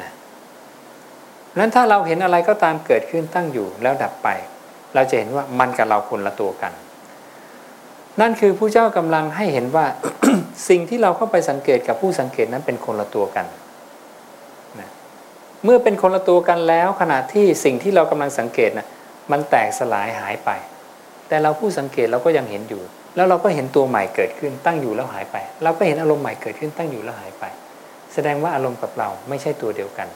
[0.00, 0.12] นะ
[1.58, 4.28] นั้นถ้าเราเห็นอะไรก็ตามเกิดขึ้นตั้งอยู่แล้วดับไป
[4.94, 6.72] เราจะเห็นว่ามันกับเราคนละตัวกัน
[8.20, 9.86] นั่นคือผู้เจ้ากำลังให้เห็นว่า
[10.68, 13.46] สิ่งที่เราเข้าไปสังเกตกับผู้สังเกตนั้นเป็นคนละตัวกัน
[14.80, 14.88] นะ
[15.64, 18.86] เมื่อเป็นคนละตัวกันแล้วขณะที่สิ่งที่เรากำลังสังเกตนะ
[19.32, 20.50] มันแตกสลายหายไป
[21.28, 22.82] แต่เราผู้สังเกตเราก็ยังเห็นอยู่
[23.16, 27.44] แล้วเราก็เห็นตัวใหม่เกิดขึ้นตั้งอยู่แล้วหายไป เราก็เห็นอารมณ์ใหม่เกิดขึ้นตั้งอยู่แล้วหายไป
[28.14, 30.08] แสดงว่าอารมณ์กับเราไม่ใช่ตัวเดียวกัน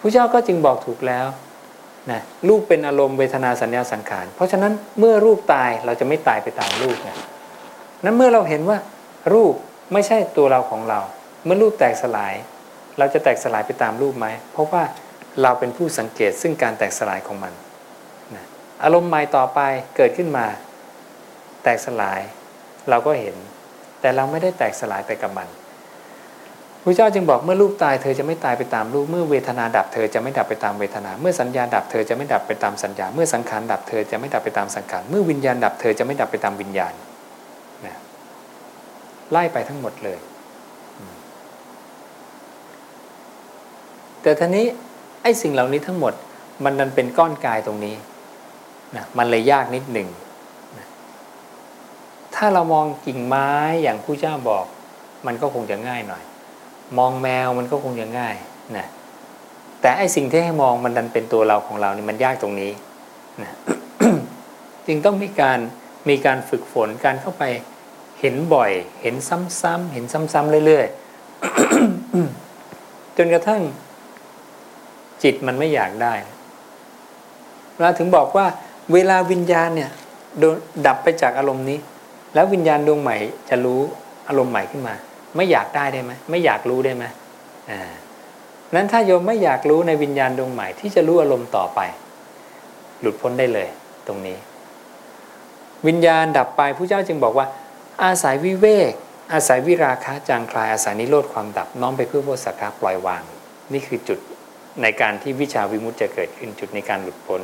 [0.00, 1.26] ผู้เจ้าก็จึงบอกถูกแล้ว
[2.10, 7.10] นะรูปเป็นอารมณ์เวทนาสัญญาสังขาร เพราะฉะนั้นเมื่อรูปตายเราจะไม่ตายไปตามรูปไง
[8.04, 8.78] นั้นเมื่อเราเห็นว่า
[9.34, 9.54] รูป
[9.92, 11.00] ไม่ใช่ตัวเราของเรา
[11.44, 12.34] เมื่อรูปแตกสลาย
[12.98, 14.82] เราจะแตกสลายไปตามรูปไหมเพราะว่า
[15.42, 17.52] เราเป็นผู้สังเกตซึ่งการแตกสลายของมัน
[18.34, 18.44] นะ
[18.82, 19.60] อารมณ์ใหม่ต่อไป
[19.96, 20.46] เกิดขึ้นมา
[21.62, 22.20] แตกสลาย
[22.90, 23.36] เราก็เห็น
[24.00, 25.48] แต่เราไม่ได้แตกสลายไปกับมัน
[26.86, 36.92] พระเจ้าจึงบอกเมื่อรูปตายเธอจะไม่ตายไปตามรูปเมื่อเวทนาดับเธอจะไม่ดับไปตามเวทนา เมื่อสัญญาดับเธอจะไม่ดับไปตามสัญญา เมื่อสังขารดับเธอจะไม่ดับไปตามสังขารเมื่อวิญญาณดับเธอจะไม่ดับไปตามวิญญาณ
[37.86, 37.94] นะ
[39.30, 40.18] ไล่ไปทั้งหมดเลย
[44.22, 44.66] แต่ทีนี้
[45.22, 46.14] ไอ้สิ่งเหล่านี้ทั้งหมด
[46.64, 47.96] มันดันเป็นก้อนกายตรงนี้
[48.96, 50.08] นะมันเลยยากนิดหนึ่ง
[50.78, 50.86] นะ
[52.34, 53.48] ถ้าเรามองกิ่งไม้
[53.82, 54.64] อย่างผู้เจ้าบอก
[55.26, 56.22] มันก็คงจะง่ายหน่อย
[56.98, 58.34] มองแมวมันก็คงจะง่าย
[58.76, 58.86] นะ
[59.80, 62.72] แต่ไอสิ่งที่ให้มองมันดันเป็นตัวเราของเรานี่มันยากตรงนี้
[63.42, 63.52] นะ
[64.86, 65.58] จึงต้องมีการ
[66.08, 67.44] มีการฝึกฝนการเข้าไป
[68.20, 68.70] เห็นบ่อย
[69.02, 73.62] เห็นซ้ำๆเห็นซ้ำๆเรื่อยๆจนกระทั่ง
[75.22, 76.14] จิตมันไม่อยากได้
[77.80, 78.46] เราถึงบอกว่า
[78.92, 79.90] เวลาวิญญาณเนี่ย
[80.86, 81.78] ดับไปจากอารมณ์นี้
[82.34, 83.16] แล้ววิญญาณดวงใหม่
[83.48, 83.80] จะรู้
[84.28, 84.94] อารมณ์ใหม่ขึ้นมา
[85.36, 87.04] ไม่อยากได้ได้ไหมไม่อยากรู้ได้ไหม
[87.70, 87.80] อ่า
[88.74, 91.80] นั้นถ้าโยมไม่อยากรู้ในวิญญาณดวงใหม่ที่จะรู้อารมณ์ต่อไป
[93.00, 93.68] หลุดพ้นได้เลย
[94.06, 94.38] ตรงนี้
[95.86, 97.46] วิญญาณดับไปผู้เจ้าจึงบอกว่า
[98.04, 98.92] อาศัยวิเวก
[99.32, 103.22] อาศัยวิราคะจางคลายอาศัยนิโรธความดับน้อมไปเพื่อโพสักการปล่อยวาง
[103.72, 104.18] นี่คือจุด
[104.82, 107.40] ในการที่วิชาวิมุตจะเกิดขึ้นจุดในการหลุดพ้น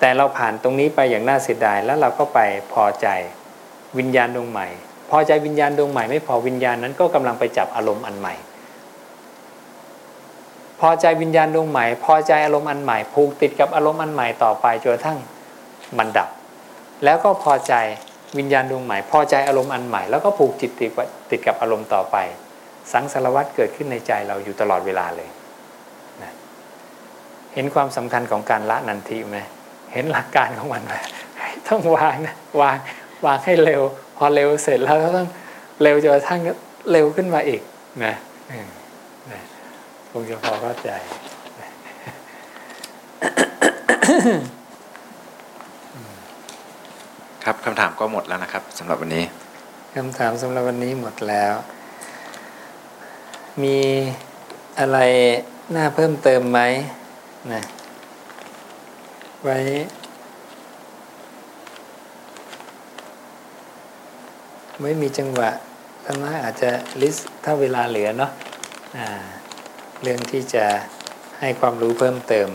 [0.00, 2.38] แต่เราผ่านตรงนี้ไปอย่างน่าเสียดายแล้วเราก็ไป
[2.72, 3.06] พอใจ
[3.98, 4.68] วิญญาณดวงใหม่
[5.10, 8.34] พอใจวิญญาณดวงใหม่ไม่พอวิญญาณนั้นก็กำลังไปจับอารมณ์อันใหม่
[10.80, 15.18] พอใจวิญญาณดวงใหม่ พอใจอารมณ์อันใหม่ผูกติดกับอารมณ์อันใหม่ต่อไปจนกระทั่ง
[15.98, 16.28] มันดับ
[17.04, 17.74] แล้วก็พอใจ
[18.38, 22.16] วิญญาณดวงใหม่ พอใจอารมณ์อันใหม่แล้วก็ผูกจิตติดกับติดกับอารมณ์ต่อไป
[22.92, 25.28] สังสารวัตรเกิดขึ้นในใจเราอยู่ตลอดเวลาเลย
[26.22, 26.32] นะ
[27.54, 29.38] เห็นความสำคัญของการละนันทิไหม
[29.92, 30.94] เห็นหลักการของมันไหม
[31.68, 32.76] ต้องวางนะวาง
[33.26, 33.82] วางให้เร็ว
[34.16, 35.28] พอเร็วเสร็จแล้วก็ต้อง
[35.82, 36.40] เร็วจนกระทั่ง
[36.92, 37.60] เร็วขึ้นมาอีก
[38.04, 38.14] นะ
[38.50, 38.68] อืม
[39.30, 39.40] นะ
[40.10, 40.90] คงจะพอเข้าใจ
[47.44, 49.24] ครับคำถามก็หมดแล้วนะครับสำหรับวันนี้
[49.96, 51.54] คำถามสำหรับวันนี้หมดแล้ว
[53.62, 53.78] มี
[54.78, 54.98] อะไร
[55.74, 56.60] น่าเพิ่มเติมไหม
[57.52, 57.62] นะ
[59.42, 59.58] ไว้
[64.82, 65.50] ไม่มีจังหวะ
[66.06, 66.70] ธรรมะอาจจะ
[67.00, 68.30] ลิสต์ถ้าเวลาเหลือเนาะ
[70.02, 70.64] เรื่องที่จะ
[71.40, 72.48] ให้ความรู้เพิ่มเติม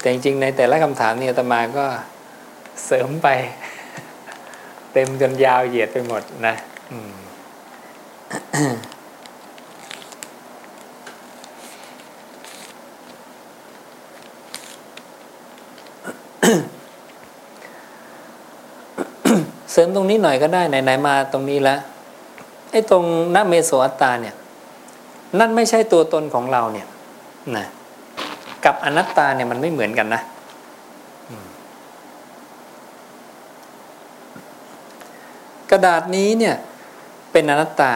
[0.00, 1.86] แต่จริงๆในแต่ละคำถามเนี่ยตมาก็
[2.86, 3.28] เสริมไป
[4.92, 6.54] เต็มจนยาวเหยียดไปหมดนะ
[6.92, 7.12] อืม
[19.72, 21.78] เสริม ตรงนี้หน่อยก็ได้ไหนๆมาตรงนี้แล้ว
[22.70, 24.34] ไอ้ตรงนเมโสอัตตาเนี่ย
[25.38, 26.86] นั่นไม่ใช่ตัวตนของเราเนี่ย
[27.56, 27.66] นะ
[28.64, 30.22] กับอนัตตาเนี่ยมันไม่เหมือนกันนะ
[35.70, 36.54] กระดาษนี้เนี่ย
[37.32, 37.92] เป็นอนัตตา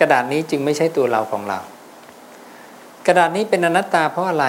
[0.00, 1.58] กระดาษนี้จึงไม่ใช่ตัวเราของเรา
[3.06, 4.46] กระดาษนี้เป็นอนัตตาเพราะอะไร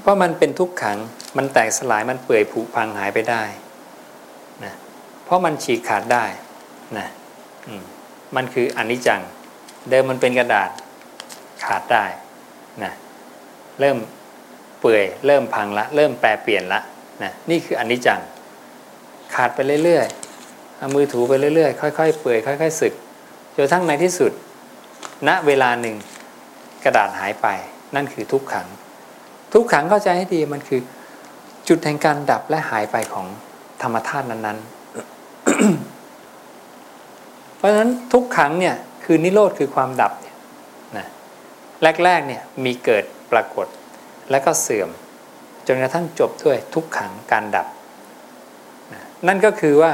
[0.00, 0.98] เพราะมันเป็นทุกขัง
[1.36, 3.42] มันแตกสลายมันเปื่อยผุพังหายไปได้
[5.32, 6.24] ราะมันฉีกขาดได้
[6.98, 7.08] นะ
[7.78, 7.82] ม
[8.36, 9.20] มันคืออนิจจัง
[9.90, 10.70] เดิมมันเป็นกระดาษ
[11.64, 12.04] ขาดได้
[12.82, 12.92] นะ
[13.80, 13.96] เริ่ม
[14.80, 16.80] เปื่อยเริ่มพังละ เริ่มแปรเปลี่ยนละ
[17.22, 18.20] นะนี่คืออนิจจัง
[19.34, 22.92] ขาดไปเรื่อยๆเอามือถูไปเรื่อยๆ ค่อยๆ เปื่อยค่อยๆสึก
[23.56, 24.32] จนทั้งในที่สุด
[25.28, 25.96] ณเวลาหนึ่ง
[26.84, 27.46] กระดาษหายไป
[27.94, 28.66] นั่นคือทุกขัง
[29.52, 30.80] ทุกขังเข้าใจให้ดีมันคือ
[31.68, 33.26] จุดแห่งการดับและหายไปของ
[33.82, 34.81] ธรรมธาตุนั้นๆ
[37.62, 40.36] เพราะฉะนั้นทุกขังเนี่ยคือนิโรธคือความดับเนี่ย
[40.96, 41.06] นะ
[42.04, 43.66] แรกๆเนี่ยมีเกิดปรากฏ
[44.30, 44.90] แล้วก็เสื่อม
[45.66, 47.66] จนกระทั่งจบด้วยทุกขังการดับ
[48.92, 49.92] นะนั่นก็คือว่า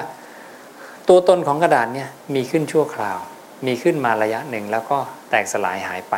[1.09, 3.19] ตัวตนของกระดาษเนี่ยมีขึ้นชั่วคราว
[3.67, 4.99] มีขึ้นมาระยะหนึ่งแล้วก็
[5.31, 6.15] แตกสลายหายไป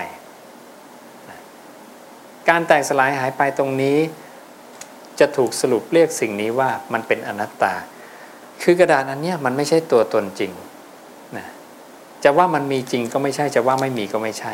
[2.48, 3.98] การแตกสลายหายไปตรงนี้
[5.20, 7.74] จะถูกสรุปเรียกสิ่งนี้ว่ามันเป็นอนัตตา
[8.62, 10.52] คือกระดาษอันเนี้ยมันไม่ใช่ตัวตนจริง
[12.24, 14.52] จะว่ามันมีจริงก็ไม่ใช่จะว่าไม่มีก็ไม่ใช่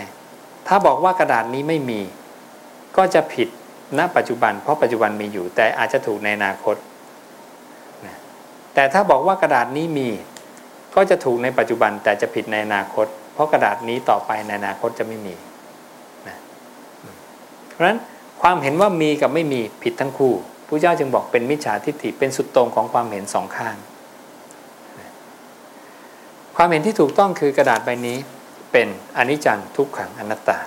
[0.68, 2.00] ถ้าบอกว่ากระดาษนี้ไม่มี
[2.96, 3.48] ก็จะผิด
[3.98, 6.76] ณปัจจุบัน เพราะปัจจุบันมีอยู่ แต่อาจจะถูกในอนาคต
[8.74, 10.08] แต่ถ้าบอกว่ากระดาษนี้มี
[10.94, 15.34] ก็จะถูกในปัจจุบัน แต่จะผิดในอนาคต เพราะกระดาษนี้ต่อไปในอนาคตจะไม่มี
[17.72, 17.98] เพราะฉะนั้น
[18.42, 20.34] ความเห็นว่ามีกับไม่มีผิดทั้งคู่
[20.66, 23.76] พระเจ้าจึงบอกเป็นมิจฉาทิฏฐิเป็นสุดตรงของความเห็นสองข้าง
[26.56, 28.18] ความเห็นที่ถูกต้องคือกระดาษใบนี้
[28.72, 30.58] เป็นอนิจจังทุกขังอนัตตา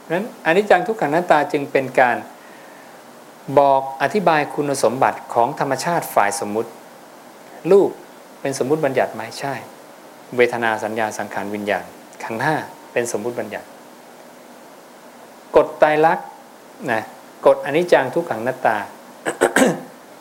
[0.00, 2.16] เพราะฉะนั้นอนิจจังทุกขังอนัตตาจึงเป็นการ
[3.58, 6.70] บอกอธิบายคุณสมบัติของธรรมชาติฝ่ายสมมุติ
[7.70, 7.90] รูป
[8.40, 9.54] เป็นสมมุติบัญญัติไหมใช่
[10.36, 11.84] เวทนาสัญญาสังขารวิญญาณ
[12.22, 12.56] ขันห้า
[12.92, 13.66] เป็นสมมุติบัญญัติ
[15.56, 16.26] กฎไตรลักษณ์
[16.92, 17.02] นะ
[17.46, 18.76] กฎอนิจจังทุกขังนัตตา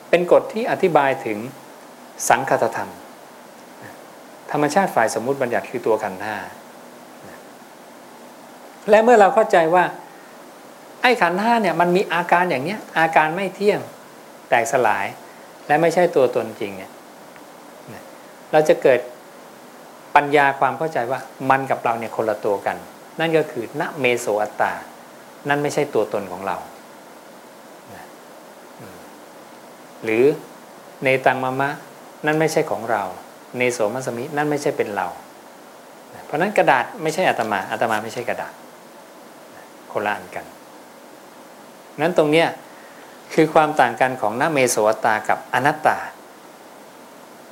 [0.10, 1.38] เป็นกฎที่อธิบายถึง
[2.30, 2.92] สังคตธรรม
[4.52, 6.38] ธรรมชาติฝ่ายสมมุติบัญญัติคือตัวขันธ์ห้า
[8.90, 9.84] และเมื่อเราเข้าใจว่า
[11.02, 13.80] ไอ้ขันธ์ห้าเนี่ยมันมีอาการอย่างเนี้ย อาการไม่เที่ยง
[14.50, 15.06] แตกสลาย
[15.68, 16.92] และไม่ใช่ตัวตนจริงเนี่ย
[18.52, 19.00] เราจะเกิด
[20.16, 21.20] ปัญญาความเข้าใจว่า
[21.50, 22.78] มันกับเราเนี่ยคนละตัวกัน
[23.20, 24.74] นั่นก็คือณเมโสอัตตา
[25.50, 26.58] นั่นไม่ใช่ตัวตนของเรา
[30.04, 30.24] หรือ
[31.04, 31.70] เนตังมามะ
[32.26, 33.04] นั่นไม่ใช่ของเรา
[33.58, 35.08] เนโสมัสมินั่นไม่ใช่เป็นเรา
[36.26, 38.54] เพราะนั้นกระดาษไม่ใช่อาตมาอาตมาไม่ใช่กระดาษ
[39.92, 40.46] คนละอันกัน
[42.02, 42.48] นั้นตรงเนี้ย
[43.34, 45.98] คือความต่างกันของนาเมโสวตากับอนัตตา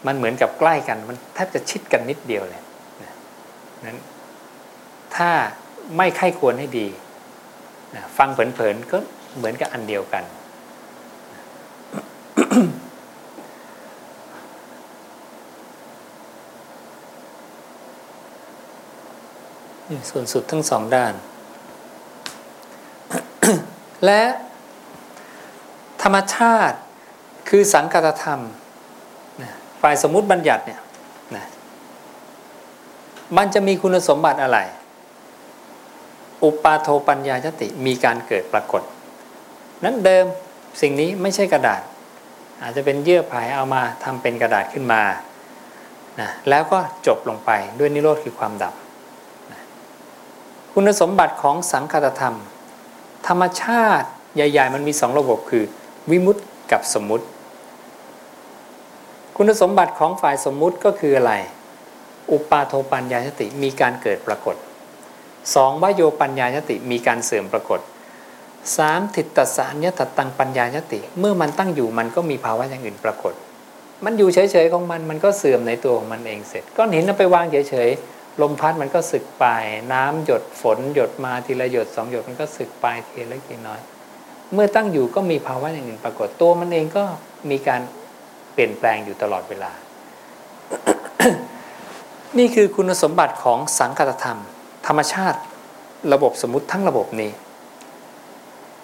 [0.05, 2.61] มันเหมือนกับใกล้กันมันแทบจะชิดกันนิดเดียวเลย
[3.85, 3.97] นั้น
[5.15, 5.29] ถ้า
[5.97, 6.87] ไม่ไข้ควรให้ดี
[8.17, 8.97] ฟังเผินๆก็
[9.37, 10.23] เหมือนกับอันเดียวกัน
[20.09, 21.13] ส่วนสุดทั้งสองด้าน
[24.05, 24.21] และ
[26.03, 26.77] ธรรมชาติ
[27.49, 28.41] คือสังกัตธรรม
[29.81, 30.81] ฝ่ายสมมุติบัญญัติเนี่ย
[33.37, 34.59] มันจะมีคุณสมบัติอะไร
[36.43, 38.81] อุปาโทปัญญายติมีการเกิดปรากฏ
[39.83, 40.25] นั้นเดิม
[40.81, 41.81] สิ่งนี้ไม่ใช่กระดาษ
[42.61, 45.01] อาจจะเป็นเยื่อไผ่เอามาทำเป็นกระดาษขึ้นมา
[46.21, 48.73] นะแล้วก็จบลงไปด้วยนิโรธคือความดับ
[50.79, 52.35] คุณสมบัติของสังคตธรรม
[53.27, 55.63] ธรรมชาติใหญ่ ๆ มันมีสองระบบคือ
[56.11, 57.25] วิมุตติกับสมมุติ
[59.37, 61.33] คุณสมบัติของฝ่ายสมมุติก็คืออะไร
[62.31, 64.55] อุปาโทปัญญายติมีการเกิดปรากฏ
[65.55, 67.79] สองวโยปัญญายติมีการเสื่อมปรากฏ
[68.77, 73.33] สามทิฏฐสารยตตังปัญญายติ เมื่อมันตั้งอยู่มันก็มีภาวะอย่างอื่นปรากฏ
[74.05, 79.45] มันอยู่เฉยๆของมันมันก็เสื่อมในตัวของมันเองเสร็จก้อนหินเอาไปวางเฉยๆ ลมพัดมันก็สึกไป
[79.93, 83.79] น้ำหยดฝนหยดมาทีละหยดสองหยดมันก็สึกไปทีเล็กทีน้อย
[84.53, 87.03] เมื่อตั้งอยู่ก็มีภาวะอย่างอื่นปรากฏตัวมันเองก็
[87.49, 87.81] มีการ
[88.53, 89.71] เปลี่ยนแปลงอยู่ตลอดเวลา
[92.37, 94.39] นี่คือคุณสมบัติของสังคตธรรม
[94.87, 95.39] ธรรมชาติ
[96.13, 97.31] ระบบสมมติทั้งระบบนี้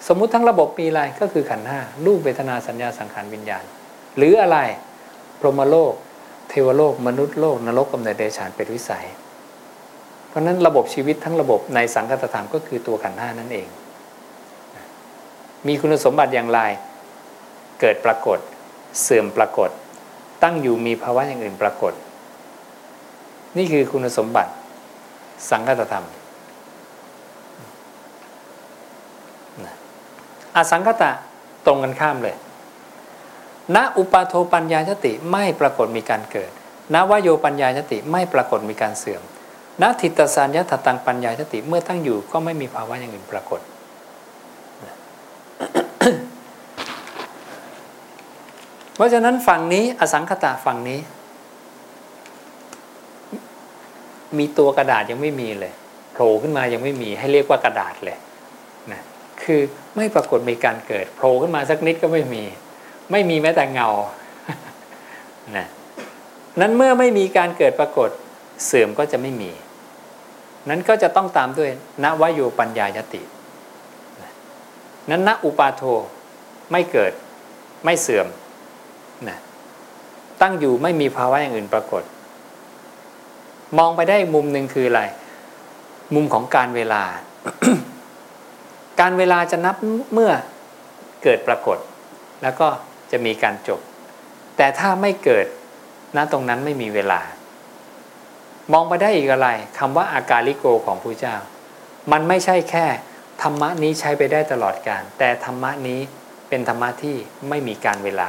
[0.08, 3.64] สมมติทั้งระบบมีอะไรก็คือขันธ์ห้ารูปเวทนาสัญญาสังขารวิญญาณ
[4.16, 4.58] หรืออะไร
[5.40, 5.92] พรหมโลก
[6.48, 9.06] เทวโลก มนุษย์โลก นรกกำเนิดเดชานเป็นวิสัย
[10.34, 13.68] ราะนั้นระบบชีวิตทั้งระบบในสังคตธรรมก็คือตัวขันธ์ห้านั่นเอง
[15.66, 16.60] มีคุณสมบัติอย่างไร
[17.80, 18.38] เกิดปรากฏ
[19.02, 19.70] เสื่อมปรากฏ
[20.42, 21.92] ตั้งอยู่มีภาวะอย่างอื่นปรากฏ
[23.56, 24.52] นี่คือคุณสมบัติ
[25.50, 26.06] สังคตธรรม
[30.56, 31.10] อสังคตะ
[31.66, 32.36] ตรงกันข้ามเลย
[33.74, 36.50] ณอุปาโทปัญญายติไม่ปรากฏมีการเกิด
[36.94, 39.22] ณวโยปัญญายติไม่ปรากฏมีการเสื่อม
[39.82, 43.60] ณทิตสารยถตังปัญญายติเมื่อตั้งอยู่ก็ไม่มีภาวะอย่างอื่นปรากฏ
[48.94, 51.00] เพราะฉะนั้นฝั่งนี้อสังคตะฝั่งนี้
[54.38, 55.72] มีตัวกระดาษยังไม่มีเลย
[56.12, 58.18] โผล่ขึ้นมายังไม่มีให้เรียกว่ากระดาษเลย
[58.92, 59.00] นะ
[59.42, 59.60] คือ
[59.96, 62.42] ไม่ปรากฏมีการเกิดโผล่ขึ้นมาสักนิดก็ไม่มี
[63.10, 63.88] ไม่มีแม้แต่เงา
[65.56, 65.66] นะ
[66.60, 68.10] นั้นเมื่อไม่มีการเกิดปรากฏ
[68.66, 69.50] เสื่อมก็จะไม่มี
[70.68, 71.70] นั้นก็จะต้องตามด้วย
[72.04, 73.22] ณวโยปัญญายติ
[75.10, 75.82] นั้นณอุปาโท
[76.72, 77.12] ไม่เกิด
[77.84, 78.26] ไม่เสื่อม
[79.28, 79.38] นะ
[80.40, 82.02] ตั้งอยู่ไม่มีภาวะอย่างอื่นปรากฏ
[83.78, 85.02] มองไปได้มุมหนึ่งคืออะไร
[86.14, 87.02] มุมของการเวลา
[89.00, 89.76] การเวลาจะนับ
[90.12, 90.32] เมื่อ
[91.22, 91.78] เกิดปรากฏ
[92.42, 92.68] แล้วก็
[93.10, 93.80] จะมีการจบ
[94.56, 95.46] แต่ถ้าไม่เกิด
[96.16, 97.20] ณตรงนั้นไม่มีเวลา
[98.72, 99.48] มองไปได้อีกอะไร
[99.78, 101.36] คำว่าอากาลิโกของพระเจ้า
[102.12, 102.86] มันไม่ใช่แค่
[103.42, 106.00] ธรรมะนี้ใช้ไปได้ตลอดการ แต่ธรรมะนี้
[106.48, 107.16] เป็นธรรมะที่
[107.48, 108.28] ไม่มีการเวลา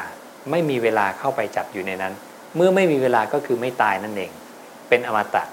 [0.51, 2.13] ไม่มีเวลาเข้าไปจับอยู่ในนั้น
[2.55, 4.31] เมื่อไม่มีเวลาก็คือไม่ตายนั่นเอง
[4.89, 5.43] เป็นอมตะ